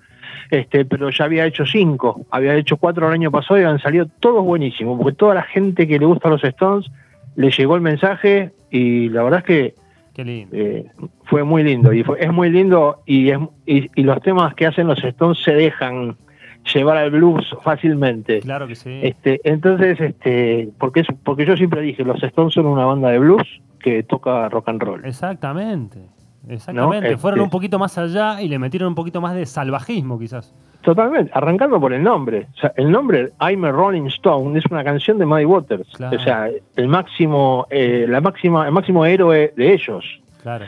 Este, 0.50 0.84
pero 0.84 1.10
ya 1.10 1.24
había 1.24 1.44
hecho 1.46 1.66
cinco, 1.66 2.24
había 2.30 2.54
hecho 2.54 2.76
cuatro 2.76 3.08
el 3.08 3.14
año 3.14 3.32
pasado 3.32 3.60
y 3.60 3.64
han 3.64 3.80
salido 3.80 4.06
todos 4.20 4.44
buenísimos, 4.44 4.96
porque 4.96 5.16
toda 5.16 5.34
la 5.34 5.42
gente 5.42 5.88
que 5.88 5.98
le 5.98 6.06
gusta 6.06 6.28
los 6.28 6.44
Stones 6.44 6.86
le 7.36 7.50
llegó 7.50 7.76
el 7.76 7.82
mensaje 7.82 8.52
y 8.70 9.08
la 9.10 9.22
verdad 9.22 9.40
es 9.40 9.44
que 9.46 9.74
Qué 10.14 10.24
lindo. 10.24 10.56
eh, 10.56 10.86
fue 11.24 11.44
muy 11.44 11.62
lindo 11.62 11.92
y 11.92 12.02
fue- 12.02 12.22
es 12.24 12.32
muy 12.32 12.50
lindo 12.50 13.02
y, 13.06 13.30
es, 13.30 13.38
y, 13.66 13.88
y 13.94 14.02
los 14.02 14.20
temas 14.22 14.54
que 14.54 14.66
hacen 14.66 14.86
los 14.86 15.02
Stones 15.04 15.38
se 15.42 15.52
dejan 15.52 16.16
llevar 16.74 16.96
al 16.96 17.10
blues 17.10 17.54
fácilmente. 17.62 18.40
Claro 18.40 18.66
que 18.66 18.74
sí. 18.74 18.98
Este, 19.02 19.40
entonces, 19.44 20.00
este, 20.00 20.70
porque 20.78 21.00
es, 21.00 21.06
porque 21.22 21.46
yo 21.46 21.56
siempre 21.56 21.80
dije, 21.82 22.02
los 22.04 22.20
Stones 22.22 22.54
son 22.54 22.66
una 22.66 22.84
banda 22.84 23.10
de 23.10 23.18
blues 23.20 23.42
que 23.78 24.02
toca 24.02 24.48
rock 24.48 24.68
and 24.70 24.82
roll. 24.82 25.04
Exactamente. 25.04 26.00
Exactamente. 26.48 27.08
Este- 27.08 27.18
Fueron 27.18 27.40
un 27.40 27.50
poquito 27.50 27.78
más 27.78 27.96
allá 27.98 28.40
y 28.40 28.48
le 28.48 28.58
metieron 28.58 28.88
un 28.88 28.94
poquito 28.94 29.20
más 29.20 29.34
de 29.34 29.46
salvajismo, 29.46 30.18
quizás. 30.18 30.54
Totalmente, 30.86 31.32
arrancando 31.34 31.80
por 31.80 31.92
el 31.92 32.00
nombre. 32.00 32.46
O 32.54 32.58
sea, 32.60 32.72
el 32.76 32.92
nombre 32.92 33.32
I'm 33.40 33.64
a 33.64 33.72
Rolling 33.72 34.06
Stone 34.06 34.56
es 34.56 34.64
una 34.70 34.84
canción 34.84 35.18
de 35.18 35.26
Muddy 35.26 35.44
Waters. 35.44 35.88
Claro. 35.96 36.16
O 36.16 36.20
sea, 36.20 36.48
el 36.76 36.86
máximo, 36.86 37.66
eh, 37.70 38.06
la 38.08 38.20
máxima, 38.20 38.66
el 38.66 38.72
máximo 38.72 39.04
héroe 39.04 39.52
de 39.56 39.72
ellos. 39.72 40.04
Claro. 40.44 40.66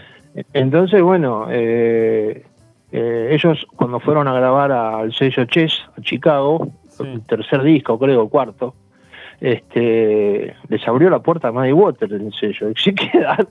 Entonces, 0.53 1.01
bueno, 1.03 1.47
eh, 1.51 2.45
eh, 2.91 3.29
ellos 3.31 3.65
cuando 3.77 4.01
fueron 4.01 4.27
a 4.27 4.33
grabar 4.33 4.73
al 4.73 5.13
sello 5.15 5.45
Chess, 5.45 5.85
a 5.97 6.01
Chicago, 6.01 6.67
Sí. 6.89 7.05
el 7.05 7.25
tercer 7.25 7.63
disco, 7.63 7.97
creo, 7.97 8.25
el 8.25 8.29
cuarto, 8.29 8.75
este, 9.41 10.53
les 10.69 10.89
abrió 10.89 11.11
la 11.11 11.21
puerta 11.21 11.47
a 11.47 11.53
Muddy 11.53 11.71
Waters 11.71 12.11
el 12.11 12.33
sello. 12.33 12.71
Y 12.71 12.75
se 12.75 12.93
quedaron, 13.13 13.47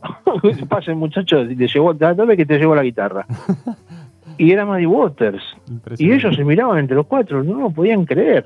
pasen 0.67 0.97
muchachos, 0.97 1.47
te 1.47 1.67
llevó, 1.69 1.93
dame 1.93 2.35
que 2.35 2.45
te 2.45 2.57
llevo 2.57 2.75
la 2.75 2.83
guitarra. 2.83 3.25
Y 4.37 4.51
era 4.51 4.65
Muddy 4.65 4.85
Waters. 4.85 5.43
Y 5.97 6.11
ellos 6.11 6.35
se 6.35 6.43
miraban 6.43 6.77
entre 6.79 6.95
los 6.95 7.05
cuatro, 7.07 7.43
no 7.43 7.59
lo 7.59 7.69
podían 7.71 8.05
creer, 8.05 8.45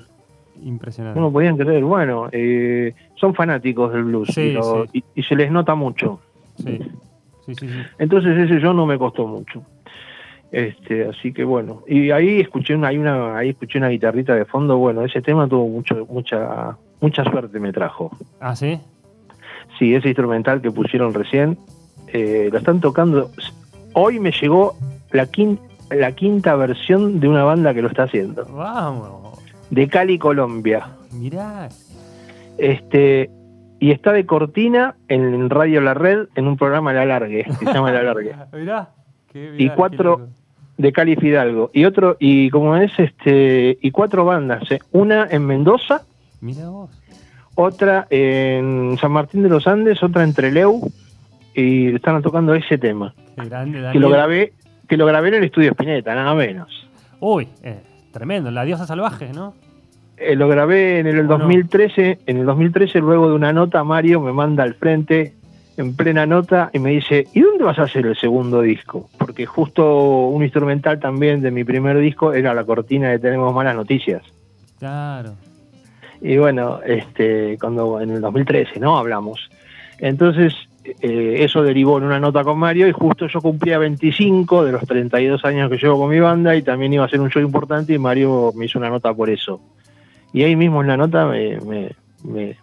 Impresionante. 0.63 1.19
no 1.19 1.27
lo 1.27 1.31
podían 1.33 1.57
creer. 1.57 1.83
Bueno, 1.83 2.29
eh, 2.31 2.93
son 3.15 3.33
fanáticos 3.35 3.91
del 3.93 4.03
blues 4.05 4.29
Sí, 4.33 4.41
y, 4.41 4.53
lo- 4.53 4.85
sí. 4.85 5.03
y- 5.15 5.19
y 5.19 5.23
se 5.23 5.35
les 5.35 5.51
nota 5.51 5.75
mucho. 5.75 6.19
Sí. 6.57 6.79
Sí, 7.45 7.55
sí, 7.55 7.67
sí. 7.67 7.79
Entonces 7.99 8.37
ese 8.37 8.59
yo 8.61 8.73
no 8.73 8.85
me 8.85 8.97
costó 8.97 9.27
mucho. 9.27 9.63
Este, 10.51 11.07
así 11.07 11.31
que 11.31 11.43
bueno, 11.45 11.81
y 11.87 12.11
ahí 12.11 12.41
escuché 12.41 12.75
una, 12.75 12.89
hay 12.89 12.97
una, 12.97 13.37
ahí 13.37 13.49
escuché 13.49 13.77
una 13.77 13.87
guitarrita 13.87 14.35
de 14.35 14.43
fondo, 14.45 14.77
bueno, 14.77 15.03
ese 15.05 15.21
tema 15.21 15.47
tuvo 15.47 15.65
mucho, 15.69 16.05
mucha, 16.09 16.77
mucha 16.99 17.23
suerte 17.23 17.57
me 17.59 17.71
trajo. 17.71 18.11
Ah, 18.41 18.53
sí. 18.55 18.77
Sí, 19.79 19.95
ese 19.95 20.09
instrumental 20.09 20.61
que 20.61 20.69
pusieron 20.69 21.13
recién, 21.13 21.57
eh, 22.07 22.49
lo 22.51 22.57
están 22.57 22.81
tocando. 22.81 23.31
Hoy 23.93 24.19
me 24.19 24.31
llegó 24.31 24.75
la 25.13 25.25
quinta, 25.31 25.61
la 25.91 26.11
quinta 26.13 26.55
versión 26.55 27.19
de 27.19 27.27
una 27.27 27.43
banda 27.43 27.73
que 27.73 27.81
lo 27.81 27.87
está 27.87 28.03
haciendo, 28.03 28.45
Vamos. 28.45 29.39
de 29.69 29.87
Cali, 29.87 30.17
Colombia. 30.17 30.87
Mirá. 31.11 31.69
Este, 32.57 33.29
y 33.79 33.91
está 33.91 34.11
de 34.11 34.25
cortina 34.25 34.95
en 35.07 35.49
Radio 35.49 35.81
La 35.81 35.93
Red 35.93 36.27
en 36.35 36.47
un 36.47 36.57
programa 36.57 36.93
La 36.93 37.05
Largue, 37.05 37.43
que 37.59 37.65
se 37.65 37.73
llama 37.73 37.91
La 37.91 38.03
Largue. 38.03 38.35
Mirá. 38.53 38.89
Qué, 39.31 39.53
Y 39.57 39.63
mirá, 39.63 39.75
cuatro- 39.75 40.17
qué 40.17 40.21
loco. 40.23 40.33
de 40.77 40.91
Cali 40.91 41.15
Fidalgo 41.15 41.69
y 41.73 41.85
otro 41.85 42.17
y 42.19 42.49
como 42.49 42.75
es 42.75 42.91
este 42.97 43.77
y 43.81 43.91
cuatro 43.91 44.25
bandas 44.25 44.69
eh, 44.71 44.79
una 44.91 45.25
en 45.29 45.45
Mendoza 45.45 46.01
Mirá 46.41 46.67
vos. 46.69 46.89
otra 47.55 48.07
en 48.09 48.97
San 48.99 49.11
Martín 49.11 49.41
de 49.43 49.49
los 49.49 49.67
Andes 49.67 50.03
otra 50.03 50.23
en 50.23 50.33
Treleu 50.33 50.81
y 51.55 51.95
están 51.95 52.21
tocando 52.21 52.53
ese 52.55 52.77
tema 52.77 53.13
Qué 53.37 53.45
grande, 53.47 53.77
que 53.77 53.83
Daniel. 53.83 54.01
lo 54.01 54.09
grabé 54.09 54.53
que 54.91 54.97
lo 54.97 55.05
grabé 55.05 55.29
en 55.29 55.35
el 55.35 55.45
estudio 55.45 55.71
Spinetta 55.71 56.13
nada 56.13 56.35
menos 56.35 56.85
Uy, 57.21 57.47
eh, 57.63 57.79
tremendo. 58.11 58.51
La 58.51 58.65
diosa 58.65 58.85
salvaje, 58.85 59.31
¿no? 59.31 59.53
Eh, 60.17 60.35
lo 60.35 60.49
grabé 60.49 60.99
en 60.99 61.07
el 61.07 61.15
¿Cómo 61.27 61.37
no? 61.37 61.43
2013 61.45 62.19
en 62.25 62.37
el 62.37 62.45
2013 62.45 62.99
luego 62.99 63.29
de 63.29 63.35
una 63.35 63.53
nota 63.53 63.85
Mario 63.85 64.19
me 64.19 64.33
manda 64.33 64.63
al 64.63 64.73
frente 64.73 65.33
en 65.77 65.95
plena 65.95 66.25
nota 66.25 66.71
y 66.73 66.79
me 66.79 66.89
dice 66.89 67.25
¿y 67.33 67.39
dónde 67.39 67.63
vas 67.63 67.79
a 67.79 67.83
hacer 67.83 68.05
el 68.05 68.17
segundo 68.17 68.59
disco? 68.59 69.09
porque 69.17 69.45
justo 69.45 70.27
un 70.27 70.43
instrumental 70.43 70.99
también 70.99 71.41
de 71.41 71.51
mi 71.51 71.63
primer 71.63 71.97
disco 71.97 72.33
era 72.33 72.53
la 72.53 72.65
cortina 72.65 73.11
de 73.11 73.19
Tenemos 73.19 73.55
Malas 73.55 73.77
Noticias 73.77 74.23
Claro. 74.77 75.35
Y 76.19 76.35
bueno, 76.37 76.81
este, 76.83 77.57
cuando 77.61 78.01
en 78.01 78.09
el 78.09 78.19
2013, 78.19 78.79
¿no? 78.79 78.97
Hablamos. 78.97 79.49
Entonces, 79.99 80.55
eh, 80.83 81.43
eso 81.43 81.61
derivó 81.61 81.97
en 81.97 82.05
una 82.05 82.19
nota 82.19 82.43
con 82.43 82.57
Mario 82.57 82.87
y 82.87 82.91
justo 82.91 83.27
yo 83.27 83.39
cumplía 83.41 83.77
25 83.77 84.65
de 84.65 84.71
los 84.71 84.81
32 84.87 85.45
años 85.45 85.69
que 85.69 85.77
llevo 85.77 85.99
con 85.99 86.09
mi 86.09 86.19
banda 86.19 86.55
y 86.55 86.63
también 86.63 86.93
iba 86.93 87.05
a 87.05 87.09
ser 87.09 87.21
un 87.21 87.29
show 87.29 87.41
importante 87.41 87.93
y 87.93 87.99
Mario 87.99 88.51
me 88.55 88.65
hizo 88.65 88.79
una 88.79 88.89
nota 88.89 89.13
por 89.13 89.29
eso. 89.29 89.61
Y 90.33 90.43
ahí 90.43 90.55
mismo 90.55 90.81
en 90.81 90.87
la 90.87 90.97
nota 90.97 91.25
me, 91.27 91.59
me, 91.61 91.91
me, 92.23 92.57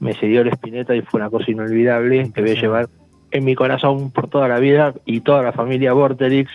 me 0.00 0.14
cedió 0.14 0.42
el 0.42 0.48
Spinetta 0.48 0.94
y 0.94 1.02
fue 1.02 1.20
una 1.20 1.30
cosa 1.30 1.50
inolvidable 1.50 2.30
que 2.34 2.42
voy 2.42 2.50
a 2.50 2.60
llevar 2.60 2.88
en 3.30 3.44
mi 3.44 3.54
corazón 3.54 4.10
por 4.10 4.28
toda 4.28 4.48
la 4.48 4.58
vida 4.58 4.94
y 5.04 5.20
toda 5.20 5.42
la 5.42 5.52
familia 5.52 5.92
Vorterix. 5.92 6.50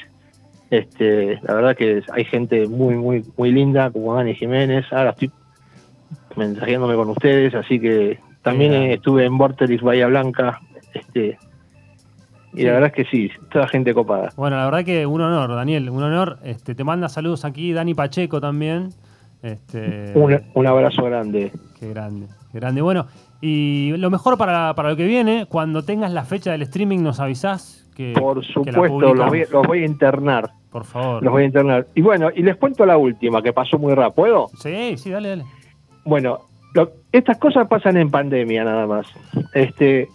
Este, 0.69 1.39
la 1.43 1.53
verdad 1.53 1.75
que 1.75 2.03
hay 2.11 2.25
gente 2.25 2.67
muy, 2.67 2.95
muy, 2.95 3.23
muy 3.37 3.51
linda 3.51 3.91
como 3.91 4.13
Dani 4.15 4.35
Jiménez. 4.35 4.85
Ahora 4.91 5.11
estoy 5.11 5.31
mensajeándome 6.35 6.95
con 6.95 7.09
ustedes, 7.09 7.55
así 7.55 7.79
que 7.79 8.19
también 8.41 8.73
estuve 8.73 9.25
en 9.25 9.37
Vorterix 9.37 9.81
Bahía 9.81 10.07
Blanca, 10.07 10.59
este, 10.95 11.37
y 12.53 12.57
Sí. 12.59 12.63
la 12.63 12.71
verdad 12.73 12.91
es 12.95 13.05
que 13.05 13.05
sí, 13.11 13.29
toda 13.51 13.67
gente 13.67 13.93
copada. 13.93 14.29
Bueno, 14.37 14.55
la 14.57 14.65
verdad 14.65 14.83
que 14.85 15.05
un 15.05 15.21
honor, 15.21 15.53
Daniel, 15.55 15.89
un 15.89 16.01
honor. 16.03 16.39
Este, 16.43 16.73
te 16.73 16.83
manda 16.83 17.09
saludos 17.09 17.43
aquí 17.45 17.73
Dani 17.73 17.93
Pacheco 17.93 18.39
también. 18.41 18.89
Este, 19.43 20.11
Un, 20.15 20.41
un 20.53 20.67
abrazo 20.67 21.03
grande. 21.03 21.51
Qué 21.79 21.89
grande, 21.89 22.27
qué 22.51 22.59
grande. 22.59 22.81
Bueno, 22.81 23.05
y 23.41 23.91
lo 23.97 24.09
mejor 24.09 24.37
para, 24.37 24.73
para 24.73 24.89
lo 24.89 24.95
que 24.95 25.05
viene, 25.05 25.45
cuando 25.47 25.83
tengas 25.83 26.11
la 26.11 26.23
fecha 26.23 26.51
del 26.51 26.61
streaming 26.63 26.99
nos 27.03 27.19
avisás 27.19 27.87
que, 27.95 28.13
Por 28.17 28.39
que 28.41 28.51
supuesto, 28.53 29.13
los 29.13 29.27
voy, 29.29 29.45
los 29.51 29.67
voy 29.67 29.83
a 29.83 29.85
internar, 29.85 30.49
Por 30.71 30.85
favor. 30.85 31.21
los 31.23 31.31
voy 31.31 31.43
a 31.43 31.45
internar. 31.45 31.87
Y 31.93 32.01
bueno, 32.01 32.29
y 32.33 32.41
les 32.41 32.55
cuento 32.55 32.85
la 32.85 32.97
última, 32.97 33.41
que 33.41 33.53
pasó 33.53 33.77
muy 33.77 33.93
rápido. 33.93 34.13
¿Puedo? 34.15 34.47
Sí, 34.59 34.97
sí, 34.97 35.11
dale, 35.11 35.29
dale. 35.29 35.45
Bueno, 36.05 36.39
lo- 36.73 36.91
estas 37.11 37.37
cosas 37.37 37.67
pasan 37.67 37.97
en 37.97 38.09
pandemia 38.09 38.63
nada 38.63 38.87
más. 38.87 39.05
Este, 39.53 40.07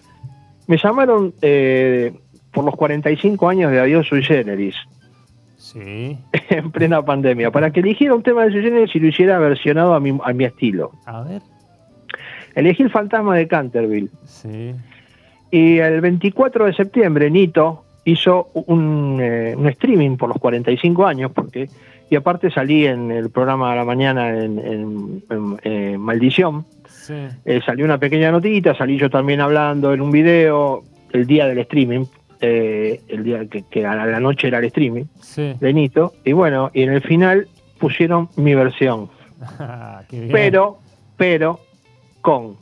me 0.70 0.76
llamaron 0.78 1.34
eh, 1.42 2.12
por 2.52 2.64
los 2.64 2.76
45 2.76 3.48
años 3.48 3.72
de 3.72 3.80
Adiós 3.80 4.06
Sui 4.06 4.22
Generis. 4.22 4.76
Sí. 5.58 6.16
en 6.48 6.70
plena 6.70 7.04
pandemia, 7.04 7.50
para 7.50 7.70
que 7.72 7.80
eligiera 7.80 8.14
un 8.14 8.22
tema 8.22 8.44
de 8.44 8.52
Sui 8.52 8.62
Generis 8.62 8.94
y 8.94 9.00
lo 9.00 9.08
hiciera 9.08 9.38
versionado 9.38 9.94
a 9.94 10.00
mi, 10.00 10.16
a 10.24 10.32
mi 10.32 10.44
estilo. 10.44 10.92
A 11.06 11.22
ver. 11.22 11.42
Elegí 12.54 12.82
el 12.84 12.90
fantasma 12.90 13.36
de 13.36 13.46
Canterville. 13.48 14.08
Sí. 14.26 14.72
Y 15.50 15.78
el 15.78 16.00
24 16.00 16.66
de 16.66 16.72
septiembre, 16.74 17.30
Nito 17.30 17.84
hizo 18.04 18.48
un, 18.54 19.18
eh, 19.20 19.54
un 19.56 19.66
streaming 19.68 20.16
por 20.16 20.28
los 20.28 20.38
45 20.38 21.04
años, 21.06 21.32
porque 21.34 21.68
y 22.08 22.16
aparte 22.16 22.50
salí 22.50 22.86
en 22.86 23.10
el 23.12 23.30
programa 23.30 23.70
de 23.70 23.76
la 23.76 23.84
mañana 23.84 24.28
en, 24.30 24.58
en- 24.58 25.22
en, 25.30 25.56
eh, 25.62 25.96
Maldición. 25.98 26.64
Sí. 27.10 27.36
Eh, 27.44 27.60
salió 27.66 27.84
una 27.84 27.98
pequeña 27.98 28.30
notita, 28.30 28.74
salí 28.74 28.96
yo 28.98 29.10
también 29.10 29.40
hablando 29.40 29.92
en 29.92 30.00
un 30.00 30.10
video 30.10 30.82
el 31.12 31.26
día 31.26 31.46
del 31.46 31.58
streaming, 31.58 32.04
eh, 32.40 33.00
el 33.08 33.24
día 33.24 33.46
que, 33.46 33.64
que 33.70 33.84
a 33.84 33.94
la 33.94 34.20
noche 34.20 34.48
era 34.48 34.58
el 34.58 34.64
streaming 34.66 35.04
Sí. 35.20 35.54
de 35.60 35.72
Nito. 35.72 36.14
Y 36.24 36.32
bueno, 36.32 36.70
y 36.72 36.82
en 36.82 36.92
el 36.92 37.02
final 37.02 37.48
pusieron 37.78 38.28
mi 38.36 38.54
versión. 38.54 39.08
Qué 40.08 40.20
bien. 40.20 40.32
pero, 40.32 40.78
pero, 41.16 41.60
con 42.20 42.56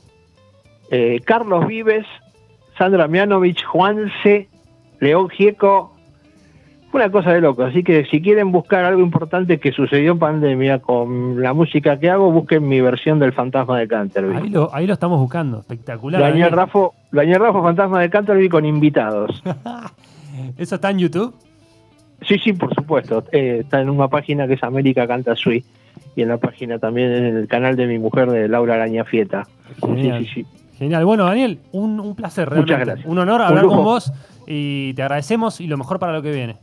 eh, 0.91 1.19
Carlos 1.25 1.67
Vives, 1.67 2.05
Sandra 2.77 3.07
Mianovich, 3.07 3.63
Juanse, 3.65 4.47
León 4.99 5.29
Gieco, 5.29 5.95
una 6.93 7.11
cosa 7.11 7.31
de 7.33 7.41
loco. 7.41 7.63
Así 7.63 7.83
que 7.83 8.05
si 8.05 8.21
quieren 8.21 8.51
buscar 8.51 8.83
algo 8.85 9.01
importante 9.01 9.59
que 9.59 9.71
sucedió 9.71 10.13
en 10.13 10.19
pandemia 10.19 10.79
con 10.79 11.41
la 11.41 11.53
música 11.53 11.99
que 11.99 12.09
hago, 12.09 12.31
busquen 12.31 12.67
mi 12.67 12.81
versión 12.81 13.19
del 13.19 13.33
Fantasma 13.33 13.75
de 13.77 13.81
Ahí 13.81 13.87
Canterbury. 13.87 14.49
lo, 14.49 14.73
ahí 14.73 14.87
lo 14.87 14.93
estamos 14.93 15.19
buscando. 15.19 15.59
Espectacular. 15.59 16.21
Daniel. 16.21 16.51
Raffo, 16.51 16.93
Daniel 17.11 17.39
Raffo, 17.39 17.61
Fantasma 17.61 18.01
de 18.01 18.09
Canterbury 18.09 18.49
con 18.49 18.65
invitados. 18.65 19.43
¿Eso 20.57 20.75
está 20.75 20.89
en 20.89 20.99
YouTube? 20.99 21.35
Sí, 22.21 22.37
sí, 22.39 22.53
por 22.53 22.73
supuesto. 22.73 23.23
Eh, 23.31 23.59
está 23.61 23.81
en 23.81 23.89
una 23.89 24.07
página 24.07 24.47
que 24.47 24.53
es 24.55 24.63
América 24.63 25.07
Canta 25.07 25.35
Sui 25.35 25.63
y 26.15 26.21
en 26.21 26.27
la 26.29 26.37
página 26.37 26.79
también 26.79 27.11
en 27.13 27.37
el 27.37 27.47
canal 27.47 27.75
de 27.75 27.87
mi 27.87 27.97
mujer 27.99 28.29
de 28.29 28.47
Laura 28.47 28.75
Araña 28.75 29.05
Fieta. 29.05 29.45
Sí, 29.75 29.81
Genial. 29.85 30.25
sí, 30.25 30.31
sí. 30.33 30.45
Genial. 30.77 31.05
Bueno, 31.05 31.25
Daniel, 31.25 31.59
un, 31.71 31.99
un 31.99 32.15
placer 32.15 32.49
realmente. 32.49 32.73
Muchas 32.73 32.87
gracias. 32.87 33.07
Un 33.07 33.19
honor 33.19 33.41
hablar 33.41 33.65
con 33.65 33.83
vos 33.83 34.11
y 34.47 34.93
te 34.93 35.01
agradecemos 35.03 35.59
y 35.61 35.67
lo 35.67 35.77
mejor 35.77 35.99
para 35.99 36.13
lo 36.13 36.21
que 36.21 36.31
viene. 36.31 36.55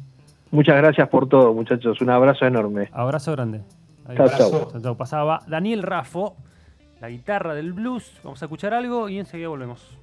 Muchas 0.51 0.77
gracias 0.77 1.09
por 1.09 1.29
todo, 1.29 1.53
muchachos. 1.53 2.01
Un 2.01 2.11
abrazo 2.11 2.47
enorme. 2.47 2.89
Abrazo 2.93 3.33
grande. 3.33 3.63
Chao. 4.15 4.29
Chao, 4.29 4.81
chao. 4.81 4.97
Pasaba 4.97 5.41
Daniel 5.47 5.83
Raffo, 5.83 6.37
la 7.01 7.09
guitarra 7.09 7.55
del 7.55 7.73
blues. 7.73 8.21
Vamos 8.23 8.41
a 8.43 8.45
escuchar 8.47 8.73
algo 8.73 9.09
y 9.09 9.19
enseguida 9.19 9.49
volvemos. 9.49 9.99